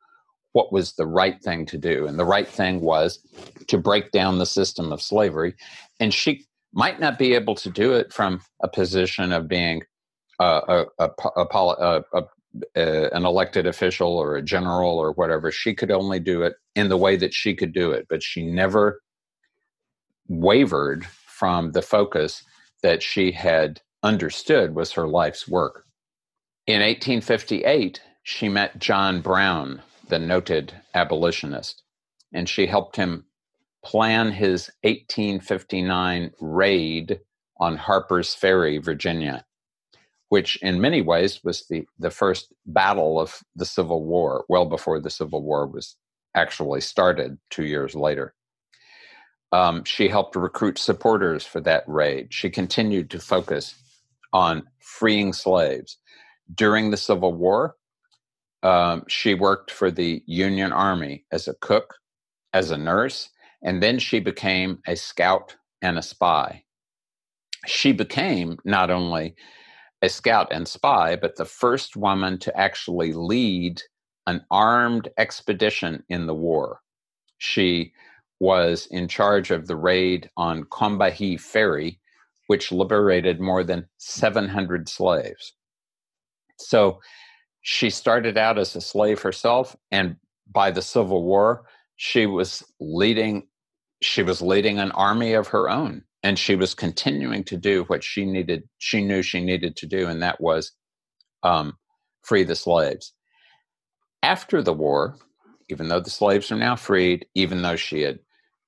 what 0.53 0.71
was 0.71 0.93
the 0.93 1.05
right 1.05 1.41
thing 1.41 1.65
to 1.67 1.77
do. 1.77 2.07
And 2.07 2.17
the 2.17 2.25
right 2.25 2.47
thing 2.47 2.81
was 2.81 3.19
to 3.67 3.77
break 3.77 4.11
down 4.11 4.37
the 4.37 4.45
system 4.45 4.91
of 4.91 5.01
slavery. 5.01 5.55
And 5.99 6.13
she 6.13 6.45
might 6.73 6.99
not 6.99 7.19
be 7.19 7.33
able 7.33 7.55
to 7.55 7.69
do 7.69 7.93
it 7.93 8.13
from 8.13 8.41
a 8.61 8.67
position 8.67 9.31
of 9.31 9.47
being 9.47 9.83
a, 10.39 10.85
a, 10.99 11.09
a, 11.35 11.45
a, 12.13 12.23
uh, 12.75 13.09
an 13.09 13.25
elected 13.25 13.65
official 13.65 14.17
or 14.17 14.35
a 14.35 14.41
general 14.41 14.97
or 14.97 15.11
whatever. 15.13 15.51
She 15.51 15.73
could 15.73 15.91
only 15.91 16.19
do 16.19 16.43
it 16.43 16.53
in 16.75 16.89
the 16.89 16.97
way 16.97 17.15
that 17.15 17.33
she 17.33 17.55
could 17.55 17.73
do 17.73 17.91
it, 17.91 18.07
but 18.09 18.21
she 18.21 18.45
never 18.45 19.01
wavered 20.27 21.05
from 21.05 21.71
the 21.71 21.81
focus 21.81 22.43
that 22.81 23.01
she 23.01 23.31
had 23.31 23.81
understood 24.03 24.75
was 24.75 24.91
her 24.91 25.07
life's 25.07 25.47
work. 25.47 25.85
In 26.67 26.81
1858, 26.81 28.01
she 28.23 28.49
met 28.49 28.79
John 28.79 29.21
Brown, 29.21 29.81
the 30.07 30.19
noted 30.19 30.73
abolitionist, 30.93 31.81
and 32.33 32.47
she 32.47 32.67
helped 32.67 32.95
him 32.95 33.25
plan 33.83 34.31
his 34.31 34.69
1859 34.83 36.31
raid 36.39 37.19
on 37.59 37.77
Harper's 37.77 38.33
Ferry, 38.33 38.77
Virginia 38.77 39.45
which 40.29 40.57
in 40.61 40.81
many 40.81 41.01
ways 41.01 41.43
was 41.43 41.65
the, 41.67 41.85
the 41.99 42.09
first 42.09 42.53
battle 42.65 43.19
of 43.19 43.39
the 43.55 43.65
Civil 43.65 44.03
War, 44.03 44.45
well 44.49 44.65
before 44.65 44.99
the 44.99 45.09
Civil 45.09 45.43
War 45.43 45.67
was 45.67 45.95
actually 46.35 46.81
started 46.81 47.37
two 47.49 47.65
years 47.65 47.95
later. 47.95 48.33
Um, 49.51 49.83
she 49.83 50.07
helped 50.07 50.35
recruit 50.35 50.79
supporters 50.79 51.45
for 51.45 51.61
that 51.61 51.83
raid. 51.87 52.33
She 52.33 52.49
continued 52.49 53.11
to 53.11 53.19
focus 53.19 53.75
on 54.33 54.63
freeing 54.79 55.31
slaves. 55.31 55.97
During 56.53 56.89
the 56.89 56.97
Civil 56.97 57.33
War, 57.33 57.75
um, 58.63 59.03
she 59.07 59.35
worked 59.35 59.69
for 59.69 59.91
the 59.91 60.23
Union 60.25 60.71
Army 60.71 61.25
as 61.31 61.47
a 61.47 61.53
cook, 61.53 61.95
as 62.53 62.71
a 62.71 62.77
nurse, 62.77 63.29
and 63.61 63.83
then 63.83 63.99
she 63.99 64.19
became 64.19 64.79
a 64.87 64.95
scout 64.95 65.55
and 65.81 65.97
a 65.97 66.01
spy. 66.01 66.63
She 67.67 67.91
became 67.91 68.57
not 68.65 68.89
only 68.89 69.35
a 70.03 70.09
scout 70.09 70.49
and 70.51 70.67
spy, 70.67 71.15
but 71.15 71.37
the 71.37 71.45
first 71.45 71.95
woman 71.95 72.37
to 72.37 72.55
actually 72.59 73.13
lead 73.13 73.81
an 74.27 74.45
armed 74.51 75.07
expedition 75.17 76.03
in 76.09 76.27
the 76.27 76.35
war. 76.35 76.81
She 77.37 77.93
was 78.39 78.85
in 78.91 79.07
charge 79.07 79.49
of 79.49 79.65
the 79.65 79.77
raid 79.77 80.29
on 80.35 80.65
Combahee 80.65 81.39
Ferry, 81.39 82.01
which 82.47 82.71
liberated 82.71 83.39
more 83.39 83.63
than 83.63 83.87
700 83.97 84.89
slaves. 84.89 85.53
So 86.59 86.99
she 87.61 87.89
started 87.89 88.37
out 88.37 88.59
as 88.59 88.75
a 88.75 88.81
slave 88.81 89.21
herself, 89.21 89.73
and 89.89 90.17
by 90.51 90.71
the 90.71 90.81
Civil 90.81 91.23
War, 91.23 91.63
she 91.95 92.25
was 92.25 92.61
leading 92.79 93.47
she 94.01 94.21
was 94.21 94.41
leading 94.41 94.79
an 94.79 94.91
army 94.91 95.31
of 95.31 95.47
her 95.47 95.69
own 95.69 96.03
and 96.23 96.39
she 96.39 96.55
was 96.55 96.73
continuing 96.73 97.43
to 97.43 97.57
do 97.57 97.83
what 97.85 98.03
she 98.03 98.25
needed 98.25 98.63
she 98.79 99.03
knew 99.03 99.21
she 99.21 99.43
needed 99.43 99.75
to 99.77 99.87
do 99.87 100.07
and 100.07 100.21
that 100.21 100.41
was 100.41 100.73
um, 101.43 101.77
free 102.23 102.43
the 102.43 102.55
slaves 102.55 103.13
after 104.23 104.61
the 104.61 104.73
war 104.73 105.17
even 105.69 105.87
though 105.87 105.99
the 105.99 106.09
slaves 106.09 106.51
are 106.51 106.57
now 106.57 106.75
freed 106.75 107.25
even 107.35 107.61
though 107.61 107.75
she 107.75 108.01
had 108.01 108.19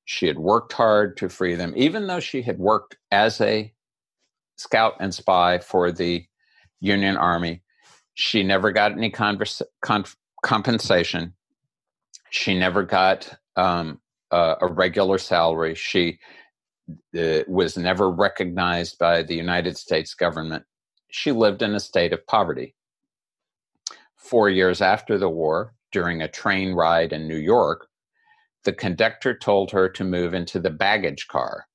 she 0.06 0.28
had 0.28 0.38
worked 0.40 0.74
hard 0.74 1.18
to 1.18 1.30
free 1.30 1.56
them 1.56 1.74
even 1.76 2.08
though 2.08 2.20
she 2.20 2.42
had 2.42 2.60
worked 2.60 2.98
as 3.12 3.42
a 3.42 3.74
scout 4.58 4.94
and 5.00 5.14
spy 5.14 5.60
for 5.60 5.92
the 5.92 6.26
union 6.82 7.18
army 7.18 7.62
she 8.16 8.44
never 8.44 8.72
got 8.72 8.94
any 8.94 9.10
converse, 9.12 9.62
con- 9.82 10.06
compensation 10.44 11.34
she 12.30 12.58
never 12.58 12.84
got 12.84 13.38
um, 13.56 14.00
a 14.62 14.68
regular 14.68 15.18
salary. 15.18 15.76
She 15.76 16.20
uh, 17.18 17.40
was 17.48 17.78
never 17.78 18.10
recognized 18.10 18.98
by 19.00 19.24
the 19.24 19.36
United 19.36 19.78
States 19.78 20.14
government. 20.14 20.64
She 21.10 21.32
lived 21.32 21.62
in 21.62 21.74
a 21.74 21.80
state 21.80 22.14
of 22.14 22.26
poverty. 22.28 22.76
Four 24.16 24.50
years 24.50 24.82
after 24.82 25.18
the 25.18 25.30
war, 25.30 25.74
during 25.92 26.22
a 26.22 26.28
train 26.28 26.74
ride 26.74 27.14
in 27.14 27.28
New 27.28 27.38
York, 27.38 27.88
the 28.66 28.74
conductor 28.74 29.38
told 29.38 29.72
her 29.72 29.88
to 29.90 30.04
move 30.04 30.34
into 30.34 30.60
the 30.60 30.72
baggage 30.72 31.28
car. 31.28 31.68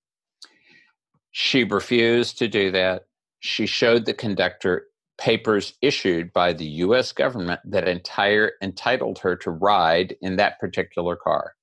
She 1.31 1.65
refused 1.65 2.39
to 2.39 2.49
do 2.49 2.71
that. 2.73 3.05
She 3.39 3.67
showed 3.67 4.05
the 4.05 4.15
conductor 4.15 4.87
papers 5.17 5.75
issued 5.83 6.33
by 6.33 6.53
the 6.53 6.67
US 6.67 7.13
government 7.13 7.61
that 7.65 7.87
entire 7.87 8.53
entitled 8.63 9.19
her 9.21 9.37
to 9.37 9.51
ride 9.51 10.17
in 10.21 10.37
that 10.37 10.59
particular 10.59 11.15
car. 11.15 11.55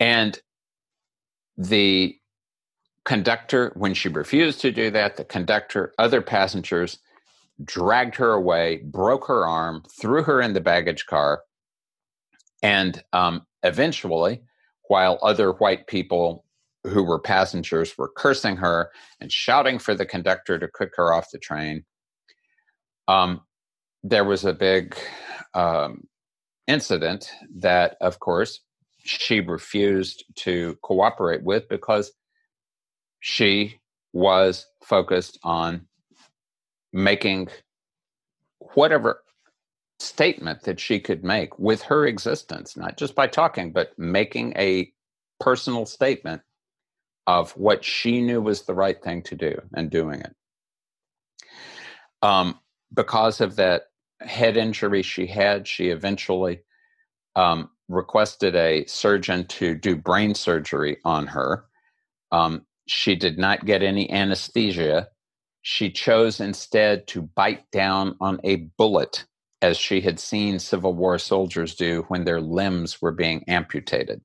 And 0.00 0.38
the 1.56 2.16
conductor, 3.04 3.72
when 3.76 3.94
she 3.94 4.08
refused 4.08 4.60
to 4.62 4.72
do 4.72 4.90
that, 4.90 5.16
the 5.16 5.24
conductor, 5.24 5.92
other 5.98 6.22
passengers 6.22 6.98
dragged 7.62 8.16
her 8.16 8.32
away, 8.32 8.78
broke 8.84 9.26
her 9.26 9.46
arm, 9.46 9.82
threw 10.00 10.22
her 10.22 10.40
in 10.40 10.54
the 10.54 10.60
baggage 10.60 11.06
car, 11.06 11.42
and 12.62 13.02
um, 13.12 13.46
eventually, 13.62 14.42
while 14.88 15.18
other 15.22 15.52
white 15.52 15.86
people 15.86 16.44
who 16.84 17.02
were 17.02 17.18
passengers 17.18 17.96
were 17.96 18.10
cursing 18.16 18.56
her 18.56 18.90
and 19.20 19.30
shouting 19.30 19.78
for 19.78 19.94
the 19.94 20.06
conductor 20.06 20.58
to 20.58 20.68
kick 20.78 20.90
her 20.96 21.12
off 21.12 21.30
the 21.30 21.38
train, 21.38 21.84
um, 23.06 23.40
there 24.02 24.24
was 24.24 24.44
a 24.44 24.52
big 24.52 24.96
um, 25.54 26.04
incident 26.66 27.30
that, 27.56 27.96
of 28.00 28.18
course, 28.18 28.60
she 29.04 29.40
refused 29.40 30.24
to 30.34 30.76
cooperate 30.82 31.42
with 31.42 31.68
because 31.68 32.12
she 33.20 33.80
was 34.12 34.66
focused 34.82 35.38
on 35.42 35.86
making 36.92 37.48
whatever 38.74 39.22
statement 39.98 40.62
that 40.62 40.80
she 40.80 40.98
could 41.00 41.22
make 41.24 41.58
with 41.58 41.82
her 41.82 42.06
existence, 42.06 42.76
not 42.76 42.96
just 42.96 43.14
by 43.14 43.26
talking, 43.26 43.72
but 43.72 43.96
making 43.98 44.52
a 44.56 44.90
personal 45.40 45.86
statement 45.86 46.42
of 47.26 47.52
what 47.52 47.84
she 47.84 48.20
knew 48.20 48.40
was 48.40 48.62
the 48.62 48.74
right 48.74 49.02
thing 49.02 49.22
to 49.22 49.34
do 49.34 49.60
and 49.74 49.90
doing 49.90 50.20
it. 50.20 50.34
Um, 52.22 52.58
because 52.92 53.40
of 53.40 53.56
that 53.56 53.84
head 54.20 54.56
injury 54.56 55.02
she 55.02 55.26
had, 55.26 55.66
she 55.66 55.88
eventually 55.88 56.60
um, 57.36 57.70
requested 57.88 58.56
a 58.56 58.86
surgeon 58.86 59.46
to 59.46 59.74
do 59.74 59.96
brain 59.96 60.34
surgery 60.34 60.98
on 61.04 61.26
her. 61.28 61.66
Um, 62.32 62.66
she 62.86 63.14
did 63.14 63.38
not 63.38 63.64
get 63.66 63.82
any 63.82 64.10
anesthesia. 64.10 65.08
She 65.62 65.90
chose 65.90 66.40
instead 66.40 67.06
to 67.08 67.22
bite 67.22 67.70
down 67.70 68.16
on 68.20 68.40
a 68.44 68.56
bullet, 68.78 69.24
as 69.62 69.76
she 69.78 70.00
had 70.00 70.20
seen 70.20 70.58
Civil 70.58 70.94
War 70.94 71.18
soldiers 71.18 71.74
do 71.74 72.04
when 72.08 72.24
their 72.24 72.40
limbs 72.40 73.00
were 73.00 73.12
being 73.12 73.44
amputated. 73.48 74.20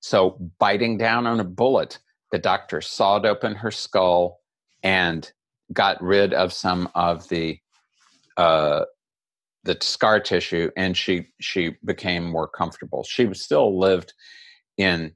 So, 0.00 0.38
biting 0.58 0.98
down 0.98 1.26
on 1.26 1.40
a 1.40 1.44
bullet, 1.44 1.98
the 2.32 2.38
doctor 2.38 2.80
sawed 2.80 3.24
open 3.24 3.54
her 3.54 3.70
skull 3.70 4.40
and 4.82 5.30
got 5.72 6.02
rid 6.02 6.34
of 6.34 6.52
some 6.52 6.88
of 6.94 7.28
the 7.28 7.58
uh, 8.36 8.84
the 9.66 9.78
scar 9.82 10.20
tissue, 10.20 10.72
and 10.76 10.96
she 10.96 11.28
she 11.40 11.76
became 11.84 12.24
more 12.24 12.48
comfortable. 12.48 13.04
She 13.04 13.34
still 13.34 13.78
lived 13.78 14.14
in 14.78 15.14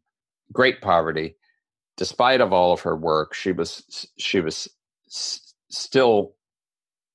great 0.52 0.80
poverty, 0.82 1.36
despite 1.96 2.40
of 2.40 2.52
all 2.52 2.72
of 2.72 2.82
her 2.82 2.96
work. 2.96 3.34
She 3.34 3.52
was 3.52 4.08
she 4.18 4.40
was 4.40 4.68
s- 5.08 5.54
still 5.70 6.34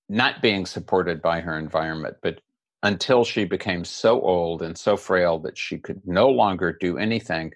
not 0.09 0.41
being 0.41 0.65
supported 0.65 1.21
by 1.21 1.41
her 1.41 1.57
environment, 1.57 2.17
but 2.23 2.41
until 2.83 3.23
she 3.25 3.45
became 3.45 3.85
so 3.85 4.21
old 4.21 4.61
and 4.61 4.77
so 4.77 4.97
frail 4.97 5.39
that 5.39 5.57
she 5.57 5.77
could 5.79 6.01
no 6.05 6.29
longer 6.29 6.77
do 6.79 6.97
anything 6.97 7.51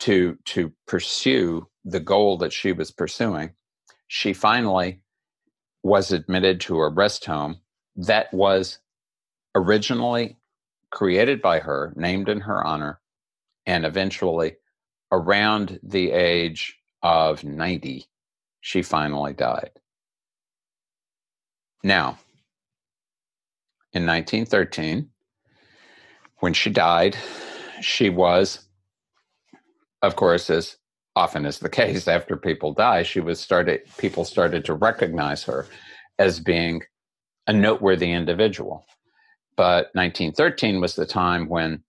to 0.00 0.38
to 0.46 0.72
pursue 0.88 1.68
the 1.86 2.00
goal 2.00 2.38
that 2.38 2.52
she 2.54 2.72
was 2.72 2.92
pursuing 2.92 3.52
she 4.08 4.34
finally 4.34 5.00
was 5.82 6.12
admitted 6.12 6.60
to 6.60 6.78
a 6.80 6.90
rest 6.90 7.26
home 7.26 7.58
that 7.96 8.32
was 8.32 8.78
originally 9.54 10.36
created 10.90 11.42
by 11.42 11.60
her, 11.60 11.92
named 11.96 12.28
in 12.28 12.40
her 12.40 12.64
honor, 12.64 13.00
and 13.66 13.84
eventually, 13.84 14.56
around 15.10 15.78
the 15.82 16.10
age 16.10 16.78
of 17.02 17.44
90, 17.44 18.06
she 18.60 18.82
finally 18.82 19.32
died. 19.32 19.70
Now, 21.82 22.18
in 23.92 24.06
1913, 24.06 25.10
when 26.38 26.54
she 26.54 26.70
died, 26.70 27.16
she 27.80 28.08
was, 28.10 28.66
of 30.02 30.16
course, 30.16 30.50
as 30.50 30.76
often 31.14 31.44
is 31.44 31.58
the 31.58 31.68
case 31.68 32.08
after 32.08 32.36
people 32.36 32.72
die, 32.72 33.02
she 33.02 33.20
was 33.20 33.38
started 33.40 33.82
people 33.98 34.24
started 34.24 34.64
to 34.64 34.74
recognize 34.74 35.44
her 35.44 35.66
as 36.18 36.40
being 36.40 36.82
a 37.46 37.52
noteworthy 37.52 38.12
individual. 38.12 38.86
But 39.56 39.90
1913 39.94 40.80
was 40.80 40.94
the 40.94 41.06
time 41.06 41.48
when 41.48 41.82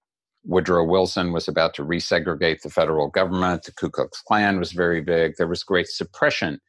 Woodrow 0.46 0.84
Wilson 0.84 1.32
was 1.32 1.48
about 1.48 1.74
to 1.76 1.86
resegregate 1.86 2.62
the 2.62 2.70
federal 2.70 3.10
government. 3.10 3.64
The 3.64 3.72
Ku 3.72 3.90
Klux 3.90 4.22
Klan 4.22 4.60
was 4.60 4.74
very 4.74 5.02
big. 5.02 5.36
There 5.38 5.48
was 5.48 5.64
great 5.64 5.88
suppression 5.88 6.60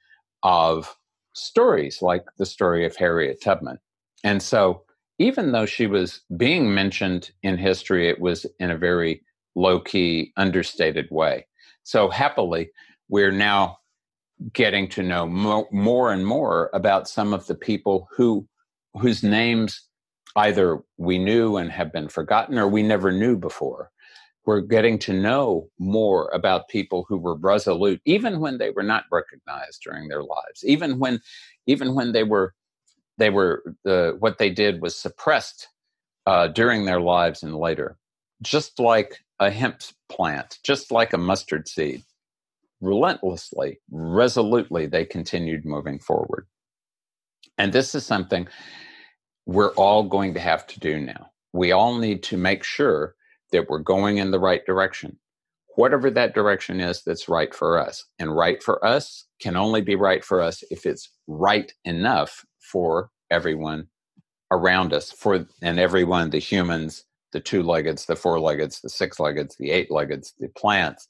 of 0.42 0.96
stories 1.34 2.00
like 2.00 2.24
the 2.38 2.46
story 2.46 2.86
of 2.86 2.96
Harriet 2.96 3.42
Tubman. 3.42 3.78
And 4.22 4.42
so, 4.42 4.82
even 5.18 5.52
though 5.52 5.66
she 5.66 5.86
was 5.86 6.22
being 6.36 6.74
mentioned 6.74 7.30
in 7.42 7.56
history, 7.56 8.08
it 8.08 8.20
was 8.20 8.46
in 8.58 8.70
a 8.70 8.78
very 8.78 9.22
low 9.54 9.80
key, 9.80 10.32
understated 10.36 11.08
way. 11.10 11.46
So, 11.82 12.08
happily, 12.08 12.70
we're 13.08 13.32
now 13.32 13.78
getting 14.52 14.88
to 14.88 15.02
know 15.02 15.26
mo- 15.26 15.68
more 15.70 16.12
and 16.12 16.26
more 16.26 16.70
about 16.72 17.08
some 17.08 17.32
of 17.32 17.46
the 17.46 17.54
people 17.54 18.08
who 18.16 18.46
whose 19.00 19.22
names 19.22 19.83
either 20.37 20.80
we 20.96 21.18
knew 21.18 21.57
and 21.57 21.70
have 21.70 21.92
been 21.92 22.09
forgotten 22.09 22.59
or 22.59 22.68
we 22.68 22.83
never 22.83 23.12
knew 23.12 23.37
before. 23.37 23.90
We're 24.46 24.61
getting 24.61 24.98
to 25.00 25.12
know 25.12 25.68
more 25.78 26.28
about 26.35 26.68
people 26.68 27.07
who 27.09 27.16
were 27.16 27.37
resolute, 27.37 28.00
even 28.04 28.40
when 28.40 28.59
they 28.59 28.70
were 28.70 28.83
not 28.83 29.04
recognized 29.11 29.83
during 29.83 30.09
their 30.09 30.22
lives, 30.22 30.64
even 30.64 30.98
when, 30.98 31.20
even 31.66 31.94
when 31.94 32.12
they 32.12 32.24
were, 32.24 32.54
they 33.16 33.30
were 33.30 33.62
uh, 33.87 34.11
what 34.12 34.38
they 34.38 34.50
did 34.50 34.83
was 34.83 34.96
suppressed 34.96 35.68
uh, 36.26 36.48
during 36.48 36.85
their 36.85 37.00
lives 37.00 37.42
and 37.42 37.57
later, 37.57 37.96
just 38.42 38.78
like 38.78 39.24
a 39.40 39.50
hemp 39.50 39.80
plant, 40.11 40.59
just 40.64 40.90
like 40.90 41.12
a 41.12 41.18
mustard 41.18 41.68
seed. 41.68 42.02
Relentlessly, 42.80 43.80
resolutely, 43.90 44.87
they 44.87 45.07
continued 45.07 45.64
moving 45.64 45.98
forward. 45.98 46.46
And 47.57 47.72
this 47.72 47.94
is 47.94 48.04
something 48.04 48.48
we're 49.46 49.72
all 49.74 50.04
going 50.04 50.35
to 50.35 50.40
have 50.40 50.66
to 50.68 50.80
do 50.80 51.00
now. 51.00 51.30
We 51.52 51.72
all 51.72 51.98
need 51.98 52.22
to 52.24 52.37
make 52.37 52.64
sure 52.64 53.14
that 53.52 53.68
we're 53.68 53.78
going 53.78 54.18
in 54.18 54.30
the 54.30 54.40
right 54.40 54.64
direction, 54.66 55.18
whatever 55.76 56.11
that 56.11 56.35
direction 56.35 56.80
is 56.80 57.02
that's 57.04 57.28
right 57.28 57.54
for 57.54 57.78
us. 57.78 58.04
And 58.18 58.35
right 58.35 58.62
for 58.62 58.85
us 58.85 59.26
can 59.40 59.57
only 59.57 59.80
be 59.80 59.94
right 59.94 60.24
for 60.24 60.40
us 60.40 60.62
if 60.70 60.87
it's 60.87 61.11
right 61.26 61.72
enough 61.85 62.44
for 62.59 63.11
everyone 63.30 63.88
around 64.50 64.92
us, 64.92 65.11
for 65.11 65.46
and 65.62 65.78
everyone, 65.78 66.30
the 66.30 66.38
humans, 66.38 67.04
the 67.33 67.40
two-leggeds, 67.40 68.07
the 68.07 68.16
four-leggeds, 68.16 68.80
the 68.80 68.88
six-leggeds, 68.88 69.57
the 69.57 69.70
eight-leggeds, 69.70 70.35
the 70.38 70.48
plants, 70.48 71.09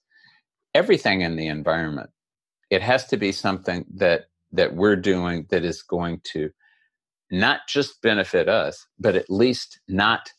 everything 0.74 1.20
in 1.20 1.36
the 1.36 1.46
environment. 1.46 2.10
It 2.70 2.82
has 2.82 3.06
to 3.06 3.16
be 3.16 3.32
something 3.32 3.84
that 3.96 4.26
that 4.52 4.74
we're 4.74 4.96
doing 4.96 5.46
that 5.50 5.64
is 5.64 5.82
going 5.82 6.20
to 6.32 6.50
not 7.40 7.60
just 7.68 8.00
benefit 8.02 8.48
us, 8.48 8.86
but 8.98 9.16
at 9.16 9.30
least 9.30 9.80
not 9.88 10.32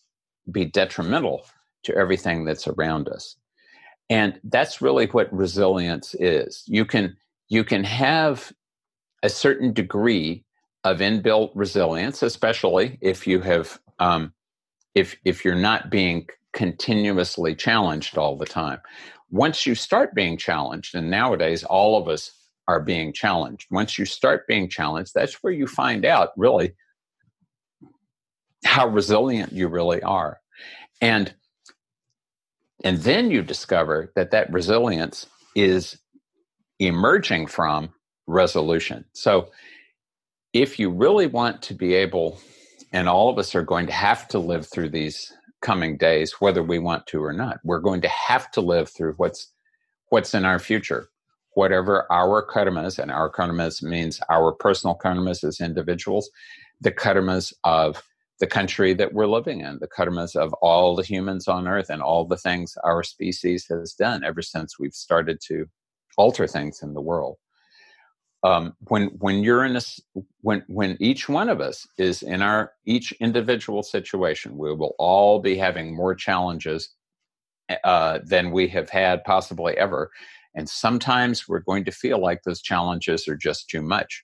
be 0.51 0.65
detrimental 0.65 1.45
to 1.84 1.95
everything 1.95 2.45
that's 2.45 2.67
around 2.67 3.10
us. 3.10 3.36
And 4.10 4.39
that's 4.43 4.81
really 4.81 5.08
what 5.08 5.31
resilience 5.34 6.15
is. 6.15 6.63
You 6.67 6.86
can 6.86 7.17
you 7.49 7.63
can 7.63 7.84
have 7.84 8.51
a 9.23 9.29
certain 9.29 9.73
degree 9.73 10.43
of 10.84 10.99
inbuilt 10.99 11.51
resilience, 11.55 12.21
especially 12.21 12.97
if 13.01 13.25
you 13.25 13.41
have 13.41 13.79
um, 13.99 14.34
if 14.93 15.15
if 15.25 15.43
you're 15.43 15.55
not 15.55 15.89
being 15.89 16.27
continuously 16.53 17.55
challenged 17.55 18.17
all 18.17 18.38
the 18.38 18.45
time. 18.45 18.79
Once 19.31 19.65
you 19.65 19.75
start 19.75 20.13
being 20.13 20.38
challenged, 20.38 20.95
and 20.95 21.10
nowadays 21.10 21.63
all 21.63 21.97
of 21.99 22.08
us 22.08 22.31
are 22.67 22.79
being 22.79 23.12
challenged. 23.13 23.67
Once 23.71 23.97
you 23.97 24.05
start 24.05 24.47
being 24.47 24.69
challenged, 24.69 25.13
that's 25.13 25.43
where 25.43 25.53
you 25.53 25.67
find 25.67 26.05
out 26.05 26.29
really 26.38 26.73
how 28.65 28.88
resilient 28.88 29.54
you 29.54 29.67
really 29.67 30.01
are. 30.04 30.39
And 31.01 31.34
and 32.84 32.97
then 32.99 33.32
you 33.32 33.41
discover 33.41 34.12
that 34.15 34.32
that 34.32 34.51
resilience 34.51 35.28
is 35.56 35.97
emerging 36.80 37.47
from 37.47 37.93
resolution. 38.28 39.06
So 39.13 39.51
if 40.54 40.78
you 40.78 40.89
really 40.89 41.28
want 41.28 41.62
to 41.63 41.73
be 41.73 41.93
able 41.93 42.39
and 42.91 43.10
all 43.10 43.30
of 43.30 43.38
us 43.38 43.56
are 43.56 43.63
going 43.63 43.88
to 43.88 43.93
have 43.93 44.28
to 44.30 44.39
live 44.39 44.67
through 44.67 44.89
these 44.89 45.34
coming 45.62 45.97
days 45.97 46.34
whether 46.39 46.62
we 46.62 46.80
want 46.80 47.08
to 47.08 47.23
or 47.23 47.34
not. 47.34 47.60
We're 47.63 47.80
going 47.80 48.01
to 48.01 48.10
have 48.10 48.51
to 48.51 48.62
live 48.62 48.89
through 48.89 49.13
what's 49.13 49.51
what's 50.10 50.34
in 50.34 50.45
our 50.45 50.60
future 50.60 51.10
whatever 51.56 52.06
our 52.12 52.45
karmas, 52.45 52.99
and 52.99 53.10
our 53.10 53.32
karmas 53.32 53.82
means 53.82 54.19
our 54.30 54.51
personal 54.51 54.95
karmas 54.95 55.43
as 55.43 55.60
individuals, 55.60 56.30
the 56.80 56.91
karmas 56.91 57.54
of 57.63 58.04
the 58.39 58.47
country 58.47 58.93
that 58.93 59.13
we're 59.13 59.27
living 59.27 59.61
in, 59.61 59.79
the 59.79 59.87
karmas 59.87 60.35
of 60.35 60.53
all 60.55 60.95
the 60.95 61.03
humans 61.03 61.47
on 61.47 61.67
earth 61.67 61.89
and 61.89 62.01
all 62.01 62.25
the 62.25 62.37
things 62.37 62.75
our 62.83 63.03
species 63.03 63.65
has 63.69 63.93
done 63.93 64.23
ever 64.23 64.41
since 64.41 64.77
we've 64.79 64.93
started 64.93 65.39
to 65.47 65.65
alter 66.17 66.47
things 66.47 66.81
in 66.81 66.93
the 66.93 67.01
world. 67.01 67.37
Um, 68.43 68.73
when 68.89 69.07
when 69.19 69.41
you're 69.41 69.65
in 69.65 69.75
a 69.75 69.81
when 70.41 70.63
when 70.67 70.97
each 70.99 71.27
one 71.27 71.49
of 71.49 71.61
us 71.61 71.87
is 71.97 72.21
in 72.21 72.41
our 72.41 72.73
each 72.85 73.11
individual 73.13 73.81
situation, 73.81 74.57
we 74.57 74.73
will 74.73 74.95
all 74.99 75.39
be 75.39 75.57
having 75.57 75.95
more 75.95 76.13
challenges 76.13 76.89
uh, 77.83 78.19
than 78.23 78.51
we 78.51 78.67
have 78.67 78.89
had 78.89 79.23
possibly 79.23 79.75
ever 79.77 80.11
and 80.55 80.69
sometimes 80.69 81.47
we're 81.47 81.59
going 81.59 81.83
to 81.85 81.91
feel 81.91 82.19
like 82.19 82.43
those 82.43 82.61
challenges 82.61 83.27
are 83.27 83.35
just 83.35 83.69
too 83.69 83.81
much. 83.81 84.23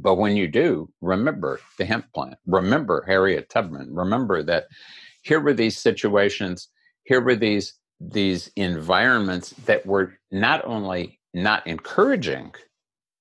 But 0.00 0.14
when 0.14 0.36
you 0.36 0.48
do, 0.48 0.90
remember 1.00 1.60
the 1.76 1.84
hemp 1.84 2.06
plant, 2.14 2.36
remember 2.46 3.04
Harriet 3.06 3.50
Tubman, 3.50 3.92
remember 3.92 4.42
that 4.44 4.66
here 5.22 5.40
were 5.40 5.54
these 5.54 5.76
situations, 5.76 6.68
here 7.04 7.20
were 7.20 7.36
these 7.36 7.74
these 8.00 8.48
environments 8.54 9.50
that 9.66 9.84
were 9.84 10.14
not 10.30 10.64
only 10.64 11.18
not 11.34 11.66
encouraging 11.66 12.54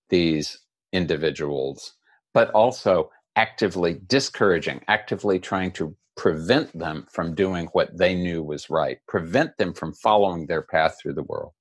these 0.09 0.59
individuals, 0.93 1.93
but 2.33 2.51
also 2.51 3.09
actively 3.35 3.99
discouraging, 4.05 4.81
actively 4.87 5.39
trying 5.39 5.71
to 5.71 5.95
prevent 6.15 6.77
them 6.77 7.07
from 7.11 7.33
doing 7.35 7.67
what 7.73 7.95
they 7.97 8.13
knew 8.13 8.43
was 8.43 8.69
right, 8.69 8.99
prevent 9.07 9.57
them 9.57 9.73
from 9.73 9.93
following 9.93 10.45
their 10.45 10.61
path 10.61 10.97
through 11.01 11.13
the 11.13 11.23
world. 11.23 11.53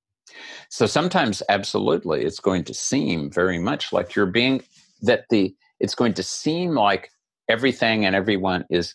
So 0.70 0.86
sometimes, 0.86 1.42
absolutely, 1.48 2.24
it's 2.24 2.40
going 2.40 2.64
to 2.64 2.74
seem 2.74 3.30
very 3.30 3.58
much 3.58 3.92
like 3.92 4.14
you're 4.14 4.26
being 4.26 4.62
that 5.02 5.24
the 5.30 5.54
it's 5.80 5.94
going 5.94 6.14
to 6.14 6.22
seem 6.22 6.74
like 6.74 7.10
everything 7.48 8.04
and 8.04 8.14
everyone 8.14 8.64
is 8.70 8.94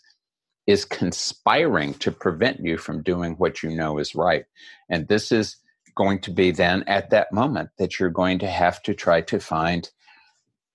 is 0.66 0.84
conspiring 0.84 1.94
to 1.94 2.12
prevent 2.12 2.60
you 2.60 2.78
from 2.78 3.02
doing 3.02 3.34
what 3.34 3.62
you 3.62 3.70
know 3.70 3.98
is 3.98 4.14
right. 4.14 4.44
And 4.88 5.08
this 5.08 5.32
is 5.32 5.56
going 5.96 6.20
to 6.20 6.30
be 6.30 6.52
then 6.52 6.84
at 6.86 7.10
that 7.10 7.32
moment 7.32 7.70
that 7.78 7.98
you're 7.98 8.10
going 8.10 8.38
to 8.38 8.46
have 8.46 8.80
to 8.84 8.94
try 8.94 9.20
to 9.22 9.40
find 9.40 9.90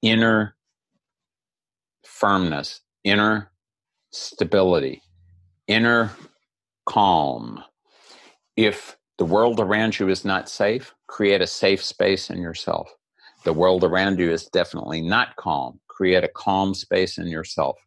inner 0.01 0.55
firmness, 2.03 2.81
inner 3.03 3.49
stability, 4.11 5.01
inner 5.67 6.11
calm. 6.85 7.63
If 8.57 8.97
the 9.17 9.25
world 9.25 9.59
around 9.59 9.97
you 9.97 10.09
is 10.09 10.23
not 10.23 10.49
safe. 10.49 10.93
Create 11.07 11.41
a 11.41 11.47
safe 11.47 11.83
space 11.83 12.29
in 12.29 12.39
yourself. 12.39 12.93
The 13.47 13.53
world 13.53 13.85
around 13.85 14.19
you 14.19 14.29
is 14.29 14.47
definitely 14.47 15.01
not 15.01 15.37
calm. 15.37 15.79
Create 15.87 16.25
a 16.25 16.27
calm 16.27 16.73
space 16.73 17.17
in 17.17 17.27
yourself. 17.27 17.77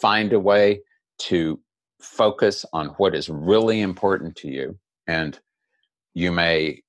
Find 0.00 0.32
a 0.32 0.38
way 0.38 0.82
to 1.22 1.58
focus 2.00 2.64
on 2.72 2.90
what 2.98 3.12
is 3.16 3.28
really 3.28 3.80
important 3.80 4.36
to 4.36 4.48
you. 4.48 4.78
And 5.08 5.36
you 6.14 6.30
may, 6.30 6.80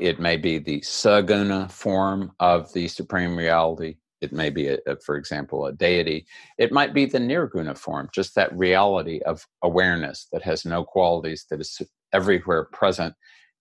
it 0.00 0.18
may 0.18 0.36
be 0.36 0.58
the 0.58 0.80
saguna 0.80 1.70
form 1.70 2.32
of 2.40 2.72
the 2.72 2.88
supreme 2.88 3.36
reality. 3.36 3.98
It 4.20 4.32
may 4.32 4.50
be, 4.50 4.66
a, 4.66 4.78
a, 4.84 4.96
for 4.96 5.14
example, 5.14 5.66
a 5.66 5.72
deity. 5.72 6.26
It 6.58 6.72
might 6.72 6.92
be 6.92 7.06
the 7.06 7.20
nirguna 7.20 7.78
form, 7.78 8.08
just 8.12 8.34
that 8.34 8.52
reality 8.58 9.20
of 9.20 9.46
awareness 9.62 10.26
that 10.32 10.42
has 10.42 10.64
no 10.64 10.82
qualities, 10.82 11.46
that 11.50 11.60
is 11.60 11.80
everywhere 12.12 12.64
present 12.64 13.14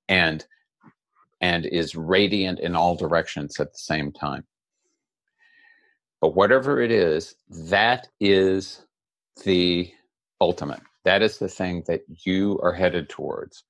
and 0.09 0.43
and 1.41 1.65
is 1.65 1.95
radiant 1.95 2.59
in 2.59 2.75
all 2.75 2.95
directions 2.95 3.59
at 3.59 3.71
the 3.71 3.79
same 3.79 4.11
time. 4.11 4.43
But 6.21 6.35
whatever 6.35 6.81
it 6.81 6.91
is 6.91 7.35
that 7.69 8.07
is 8.19 8.85
the 9.43 9.91
ultimate. 10.41 10.81
That 11.05 11.21
is 11.21 11.37
the 11.37 11.47
thing 11.47 11.83
that 11.87 12.01
you 12.25 12.59
are 12.63 12.73
headed 12.73 13.09
towards. 13.09 13.63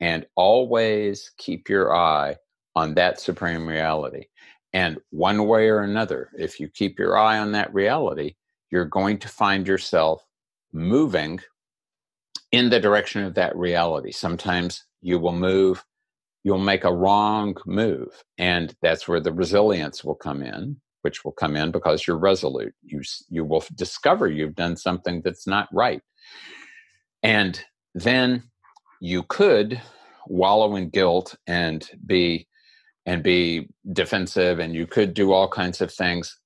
And 0.00 0.26
always 0.36 1.32
keep 1.36 1.68
your 1.68 1.94
eye 1.94 2.36
on 2.74 2.94
that 2.94 3.20
supreme 3.20 3.66
reality. 3.66 4.24
And 4.72 4.98
one 5.10 5.46
way 5.46 5.68
or 5.68 5.80
another 5.80 6.30
if 6.38 6.58
you 6.58 6.68
keep 6.68 6.98
your 6.98 7.16
eye 7.18 7.38
on 7.38 7.52
that 7.52 7.72
reality 7.74 8.34
you're 8.72 8.86
going 8.86 9.18
to 9.18 9.28
find 9.28 9.68
yourself 9.68 10.24
moving 10.72 11.38
in 12.50 12.70
the 12.70 12.80
direction 12.80 13.22
of 13.22 13.34
that 13.34 13.54
reality. 13.54 14.10
Sometimes 14.10 14.84
you 15.02 15.18
will 15.18 15.34
move, 15.34 15.84
you'll 16.44 16.58
make 16.58 16.84
a 16.84 16.92
wrong 16.92 17.56
move. 17.66 18.24
And 18.38 18.74
that's 18.82 19.06
where 19.06 19.20
the 19.20 19.32
resilience 19.32 20.04
will 20.04 20.14
come 20.14 20.42
in, 20.42 20.76
which 21.02 21.24
will 21.24 21.32
come 21.32 21.56
in 21.56 21.70
because 21.70 22.06
you're 22.06 22.18
resolute. 22.18 22.74
You, 22.82 23.02
you 23.28 23.44
will 23.44 23.64
discover 23.74 24.28
you've 24.28 24.54
done 24.54 24.76
something 24.76 25.22
that's 25.22 25.46
not 25.46 25.68
right. 25.72 26.02
And 27.22 27.62
then 27.94 28.44
you 29.00 29.22
could 29.24 29.80
wallow 30.26 30.76
in 30.76 30.90
guilt 30.90 31.36
and 31.46 31.88
be 32.06 32.46
and 33.04 33.24
be 33.24 33.68
defensive 33.92 34.60
and 34.60 34.74
you 34.74 34.86
could 34.86 35.12
do 35.12 35.32
all 35.32 35.48
kinds 35.48 35.80
of 35.80 35.92
things 35.92 36.38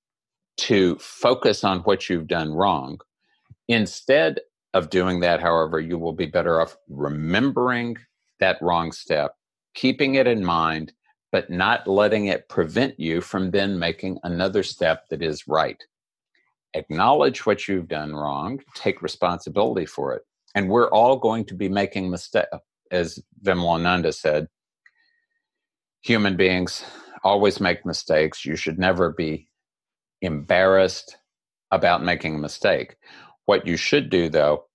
to 0.57 0.95
focus 0.95 1.63
on 1.63 1.81
what 1.81 2.09
you've 2.09 2.27
done 2.27 2.51
wrong 2.51 2.97
instead 3.67 4.39
of 4.73 4.89
doing 4.89 5.19
that, 5.21 5.41
however, 5.41 5.79
you 5.79 5.97
will 5.97 6.13
be 6.13 6.25
better 6.25 6.61
off 6.61 6.77
remembering 6.89 7.97
that 8.39 8.57
wrong 8.61 8.91
step, 8.91 9.33
keeping 9.77 10.15
it 10.15 10.25
in 10.25 10.43
mind, 10.43 10.91
but 11.31 11.51
not 11.51 11.87
letting 11.87 12.25
it 12.25 12.49
prevent 12.49 12.99
you 12.99 13.21
from 13.21 13.51
then 13.51 13.77
making 13.77 14.17
another 14.23 14.63
step 14.63 15.07
that 15.09 15.21
is 15.21 15.47
right. 15.47 15.83
Acknowledge 16.73 17.45
what 17.45 17.67
you've 17.67 17.87
done 17.87 18.15
wrong, 18.15 18.59
take 18.73 19.03
responsibility 19.03 19.85
for 19.85 20.15
it. 20.15 20.23
And 20.55 20.67
we're 20.67 20.89
all 20.89 21.17
going 21.17 21.45
to 21.45 21.53
be 21.53 21.69
making 21.69 22.09
mistakes. 22.09 22.49
As 22.89 23.19
Vimalananda 23.43 24.13
said, 24.15 24.47
human 26.01 26.37
beings 26.37 26.83
always 27.23 27.59
make 27.59 27.85
mistakes. 27.85 28.45
You 28.45 28.55
should 28.55 28.79
never 28.79 29.11
be 29.11 29.47
embarrassed 30.23 31.17
about 31.69 32.03
making 32.03 32.35
a 32.35 32.39
mistake. 32.39 32.95
What 33.45 33.67
you 33.67 33.77
should 33.77 34.09
do, 34.09 34.27
though, 34.27 34.65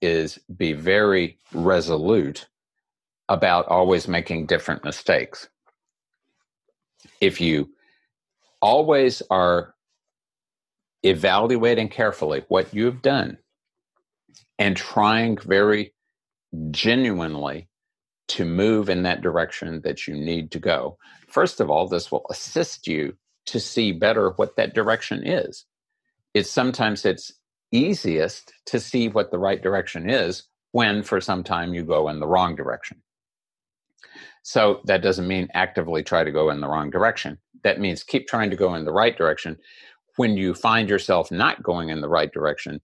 is 0.00 0.40
be 0.56 0.72
very 0.72 1.38
resolute 1.52 2.48
about 3.28 3.68
always 3.68 4.08
making 4.08 4.46
different 4.46 4.84
mistakes. 4.84 5.48
If 7.20 7.40
you 7.40 7.70
always 8.60 9.22
are 9.30 9.74
evaluating 11.02 11.88
carefully 11.88 12.44
what 12.48 12.72
you've 12.74 13.02
done 13.02 13.38
and 14.58 14.76
trying 14.76 15.36
very 15.38 15.94
genuinely 16.70 17.68
to 18.28 18.44
move 18.44 18.88
in 18.88 19.02
that 19.04 19.22
direction 19.22 19.80
that 19.82 20.06
you 20.06 20.14
need 20.14 20.50
to 20.52 20.58
go, 20.58 20.98
first 21.28 21.60
of 21.60 21.70
all, 21.70 21.86
this 21.86 22.10
will 22.10 22.26
assist 22.30 22.86
you 22.86 23.16
to 23.46 23.60
see 23.60 23.92
better 23.92 24.30
what 24.30 24.56
that 24.56 24.74
direction 24.74 25.26
is. 25.26 25.64
It's 26.34 26.50
sometimes 26.50 27.04
it's 27.04 27.32
easiest 27.72 28.52
to 28.66 28.80
see 28.80 29.08
what 29.08 29.30
the 29.30 29.38
right 29.38 29.62
direction 29.62 30.08
is 30.08 30.44
when 30.72 31.02
for 31.02 31.20
some 31.20 31.42
time 31.42 31.74
you 31.74 31.82
go 31.82 32.08
in 32.08 32.20
the 32.20 32.26
wrong 32.26 32.54
direction. 32.56 33.02
So 34.48 34.80
that 34.86 35.02
doesn't 35.02 35.28
mean 35.28 35.48
actively 35.52 36.02
try 36.02 36.24
to 36.24 36.32
go 36.32 36.48
in 36.48 36.62
the 36.62 36.68
wrong 36.68 36.88
direction. 36.88 37.36
That 37.64 37.80
means 37.80 38.02
keep 38.02 38.26
trying 38.26 38.48
to 38.48 38.56
go 38.56 38.74
in 38.76 38.86
the 38.86 38.92
right 38.92 39.14
direction. 39.14 39.58
When 40.16 40.38
you 40.38 40.54
find 40.54 40.88
yourself 40.88 41.30
not 41.30 41.62
going 41.62 41.90
in 41.90 42.00
the 42.00 42.08
right 42.08 42.32
direction, 42.32 42.80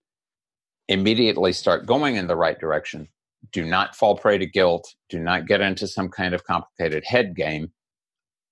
immediately 0.89 1.55
start 1.55 1.87
going 1.87 2.17
in 2.17 2.27
the 2.27 2.37
right 2.37 2.61
direction. 2.61 3.09
Do 3.51 3.65
not 3.65 3.97
fall 3.97 4.15
prey 4.15 4.37
to 4.37 4.45
guilt. 4.45 4.95
Do 5.09 5.19
not 5.19 5.47
get 5.47 5.63
into 5.63 5.87
some 5.89 6.11
kind 6.11 6.35
of 6.35 6.45
complicated 6.45 7.03
head 7.07 7.35
game. 7.35 7.73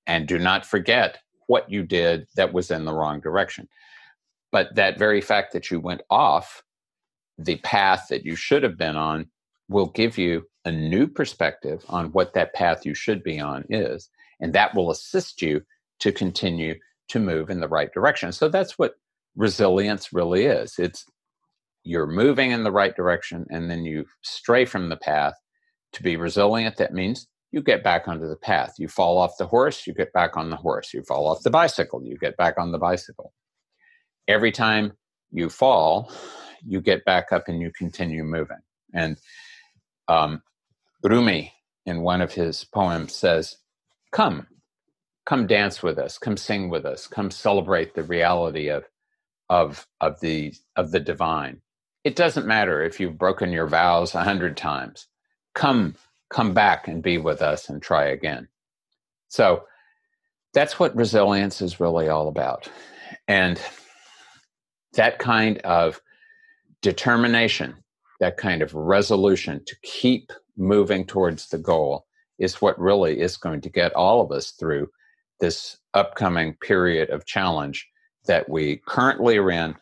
And 0.07 0.27
do 0.27 0.39
not 0.39 0.65
forget 0.65 1.19
what 1.49 1.71
you 1.71 1.83
did 1.83 2.29
that 2.37 2.55
was 2.55 2.71
in 2.71 2.87
the 2.87 2.95
wrong 2.95 3.21
direction. 3.21 3.69
But 4.53 4.75
that 4.77 4.99
very 4.99 5.21
fact 5.21 5.53
that 5.53 5.71
you 5.71 5.81
went 5.81 6.01
off 6.09 6.63
the 7.37 7.57
path 7.57 8.07
that 8.09 8.25
you 8.25 8.37
should 8.37 8.63
have 8.63 8.79
been 8.79 8.97
on 8.97 9.27
will 9.69 9.91
give 9.91 10.17
you 10.17 10.45
a 10.65 10.73
new 10.73 11.07
perspective 11.07 11.85
on 11.89 12.13
what 12.13 12.35
that 12.35 12.55
path 12.55 12.87
you 12.87 12.95
should 12.95 13.23
be 13.23 13.41
on 13.41 13.65
is. 13.69 14.09
And 14.41 14.53
that 14.53 14.75
will 14.75 14.91
assist 14.91 15.43
you 15.43 15.63
to 16.01 16.13
continue 16.13 16.75
to 17.09 17.19
move 17.19 17.51
in 17.51 17.61
the 17.61 17.69
right 17.69 17.93
direction. 17.93 18.33
So 18.33 18.49
that's 18.49 18.79
what 18.79 18.95
resilience 19.37 20.13
really 20.13 20.47
is. 20.47 20.79
It's 20.79 21.05
you're 21.85 22.07
moving 22.07 22.53
in 22.53 22.65
the 22.65 22.73
right 22.73 22.95
direction 22.95 23.47
and 23.51 23.71
then 23.71 23.85
you 23.85 24.07
stray 24.23 24.65
from 24.65 24.89
the 24.89 24.97
path. 24.97 25.35
To 25.95 26.03
be 26.03 26.17
resilient, 26.17 26.79
that 26.79 26.95
means 26.95 27.27
you 27.51 27.61
get 27.61 27.85
back 27.85 28.09
onto 28.09 28.27
the 28.27 28.37
path. 28.37 28.77
You 28.79 28.89
fall 28.89 29.19
off 29.19 29.37
the 29.39 29.47
horse, 29.47 29.87
you 29.87 29.93
get 29.93 30.13
back 30.15 30.39
on 30.39 30.49
the 30.49 30.57
horse. 30.57 30.95
You 30.95 31.03
fall 31.03 31.27
off 31.27 31.43
the 31.43 31.51
bicycle, 31.51 32.03
you 32.03 32.17
get 32.17 32.37
back 32.39 32.55
on 32.57 32.73
the 32.73 32.79
bicycle. 32.79 33.35
Every 34.27 34.53
time 34.53 34.93
you 35.31 35.51
fall, 35.51 36.11
you 36.67 36.81
get 36.81 37.05
back 37.05 37.31
up 37.31 37.49
and 37.49 37.61
you 37.61 37.71
continue 37.77 38.25
moving. 38.25 38.61
And 38.95 39.19
um, 40.09 40.43
Rumi, 41.03 41.53
in 41.87 42.03
one 42.03 42.21
of 42.21 42.35
his 42.35 42.65
poems, 42.65 43.15
says, 43.15 43.57
Come, 44.13 44.47
come 45.27 45.47
dance 45.47 45.83
with 45.83 45.99
us, 45.99 46.19
come 46.19 46.37
sing 46.37 46.71
with 46.71 46.85
us, 46.87 47.07
come 47.07 47.31
celebrate 47.31 47.95
the 47.95 48.03
reality 48.03 48.69
of, 48.71 48.85
of, 49.51 49.87
of, 50.01 50.21
the, 50.21 50.55
of 50.77 50.93
the 50.93 51.01
divine. 51.01 51.61
It 52.05 52.17
doesn't 52.17 52.47
matter 52.47 52.83
if 52.83 53.01
you've 53.01 53.19
broken 53.19 53.53
your 53.53 53.67
vows 53.67 54.15
a 54.15 54.25
hundred 54.25 54.57
times. 54.57 55.07
Come, 55.55 55.97
come 56.31 56.55
back 56.55 56.89
and 56.89 57.03
be 57.03 57.19
with 57.19 57.43
us 57.43 57.69
and 57.69 57.83
try 57.83 58.07
again. 58.07 58.49
So 59.29 59.65
that's 60.55 60.79
what 60.79 60.97
resilience 60.97 61.63
is 61.63 61.81
really 61.81 62.09
all 62.09 62.29
about. 62.29 62.69
And 63.29 63.61
that 64.95 65.19
kind 65.19 65.59
of 65.59 66.01
determination, 66.83 67.77
that 68.21 68.37
kind 68.37 68.63
of 68.63 68.75
resolution 68.75 69.63
to 69.67 69.77
keep 69.83 70.33
moving 70.57 71.07
towards 71.07 71.49
the 71.49 71.59
goal 71.59 72.07
is 72.39 72.63
what 72.63 72.79
really 72.79 73.21
is 73.21 73.37
going 73.37 73.61
to 73.61 73.71
get 73.71 73.95
all 73.95 74.21
of 74.21 74.33
us 74.33 74.53
through 74.53 74.89
this 75.41 75.79
upcoming 75.95 76.55
period 76.63 77.11
of 77.11 77.27
challenge 77.27 77.89
that 78.27 78.49
we 78.49 78.81
currently 78.87 79.39
are 79.39 79.51
in 79.51 79.75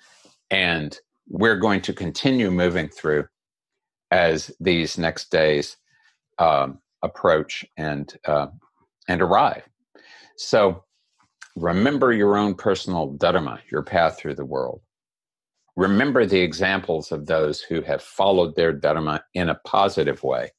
and 0.51 0.99
we're 1.29 1.57
going 1.57 1.81
to 1.81 1.93
continue 1.93 2.51
moving 2.51 2.89
through 2.89 3.27
as 4.11 4.51
these 4.61 4.99
next 4.99 5.31
days 5.31 5.77
um, 6.39 6.79
approach 7.03 7.65
and 7.77 8.17
uh, 8.27 8.49
and 9.09 9.23
arrive. 9.23 9.63
So 10.37 10.85
remember 11.57 12.13
your 12.13 12.37
own 12.37 12.55
personal 12.55 13.13
dharma, 13.15 13.61
your 13.71 13.83
path 13.83 14.19
through 14.19 14.37
the 14.37 14.45
world 14.45 14.81
remember 15.77 16.27
the 16.27 16.41
examples 16.41 17.11
of 17.13 17.27
those 17.27 17.61
who 17.61 17.81
have 17.83 18.03
followed 18.03 18.55
their 18.57 18.73
dharma 18.73 19.25
in 19.35 19.49
a 19.49 19.55
positive 19.65 20.23
way. 20.23 20.51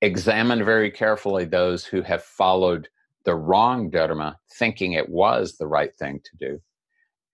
Examine 0.00 0.64
very 0.64 0.90
carefully 0.90 1.44
those 1.44 1.84
who 1.84 2.02
have 2.02 2.22
followed 2.22 2.88
the 3.24 3.34
wrong 3.34 3.90
dharma, 3.90 4.38
thinking 4.58 4.92
it 4.92 5.08
was 5.08 5.56
the 5.56 5.66
right 5.66 5.94
thing 5.96 6.20
to 6.24 6.36
do, 6.36 6.60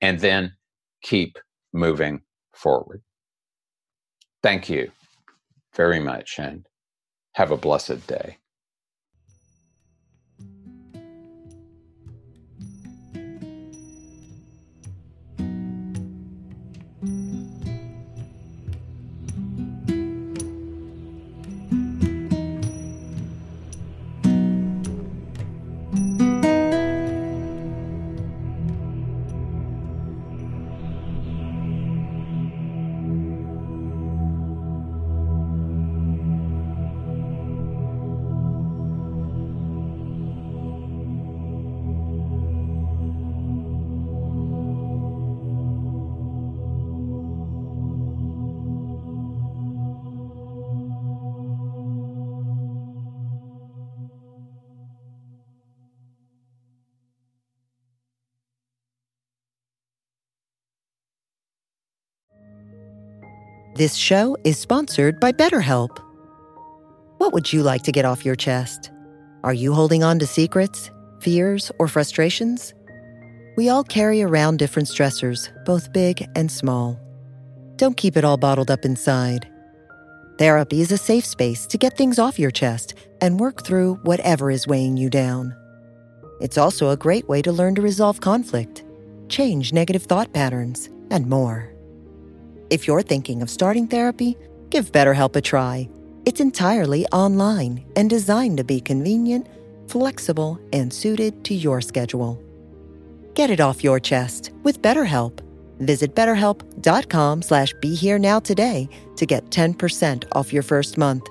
and 0.00 0.20
then 0.20 0.52
keep 1.02 1.38
moving 1.72 2.22
forward. 2.52 3.02
Thank 4.42 4.68
you 4.70 4.90
very 5.74 6.00
much 6.00 6.38
and 6.38 6.66
have 7.34 7.50
a 7.50 7.56
blessed 7.56 8.06
day. 8.06 8.39
This 63.80 63.94
show 63.94 64.36
is 64.44 64.58
sponsored 64.58 65.18
by 65.20 65.32
BetterHelp. 65.32 66.04
What 67.16 67.32
would 67.32 67.50
you 67.50 67.62
like 67.62 67.82
to 67.84 67.92
get 67.92 68.04
off 68.04 68.26
your 68.26 68.36
chest? 68.36 68.90
Are 69.42 69.54
you 69.54 69.72
holding 69.72 70.04
on 70.04 70.18
to 70.18 70.26
secrets, 70.26 70.90
fears, 71.20 71.72
or 71.78 71.88
frustrations? 71.88 72.74
We 73.56 73.70
all 73.70 73.82
carry 73.82 74.20
around 74.20 74.58
different 74.58 74.86
stressors, 74.86 75.48
both 75.64 75.94
big 75.94 76.28
and 76.36 76.52
small. 76.52 77.00
Don't 77.76 77.96
keep 77.96 78.18
it 78.18 78.24
all 78.24 78.36
bottled 78.36 78.70
up 78.70 78.84
inside. 78.84 79.50
Therapy 80.36 80.82
is 80.82 80.92
a 80.92 80.98
safe 80.98 81.24
space 81.24 81.64
to 81.68 81.78
get 81.78 81.96
things 81.96 82.18
off 82.18 82.38
your 82.38 82.50
chest 82.50 82.92
and 83.22 83.40
work 83.40 83.64
through 83.64 83.94
whatever 84.02 84.50
is 84.50 84.66
weighing 84.66 84.98
you 84.98 85.08
down. 85.08 85.56
It's 86.42 86.58
also 86.58 86.90
a 86.90 86.98
great 86.98 87.26
way 87.30 87.40
to 87.40 87.50
learn 87.50 87.76
to 87.76 87.80
resolve 87.80 88.20
conflict, 88.20 88.84
change 89.30 89.72
negative 89.72 90.02
thought 90.02 90.34
patterns, 90.34 90.90
and 91.10 91.26
more. 91.30 91.69
If 92.70 92.86
you're 92.86 93.02
thinking 93.02 93.42
of 93.42 93.50
starting 93.50 93.88
therapy, 93.88 94.36
give 94.70 94.92
BetterHelp 94.92 95.34
a 95.34 95.40
try. 95.40 95.88
It's 96.24 96.40
entirely 96.40 97.06
online 97.08 97.84
and 97.96 98.08
designed 98.08 98.58
to 98.58 98.64
be 98.64 98.80
convenient, 98.80 99.48
flexible, 99.88 100.60
and 100.72 100.92
suited 100.92 101.42
to 101.44 101.54
your 101.54 101.80
schedule. 101.80 102.40
Get 103.34 103.50
it 103.50 103.60
off 103.60 103.82
your 103.82 103.98
chest 103.98 104.52
with 104.62 104.82
BetterHelp. 104.82 105.40
Visit 105.80 106.14
betterhelp.com 106.14 107.42
slash 107.42 107.72
be 107.80 107.94
here 107.94 108.18
now 108.18 108.38
today 108.38 108.88
to 109.16 109.26
get 109.26 109.50
10% 109.50 110.24
off 110.32 110.52
your 110.52 110.62
first 110.62 110.98
month. 110.98 111.26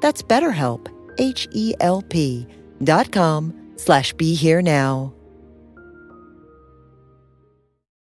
That's 0.00 0.22
BetterHelp, 0.22 0.88
H-E-L-P 1.18 2.46
dot 2.82 3.12
com 3.12 3.72
slash 3.76 4.12
be 4.14 4.34
here 4.34 4.62
now. 4.62 5.12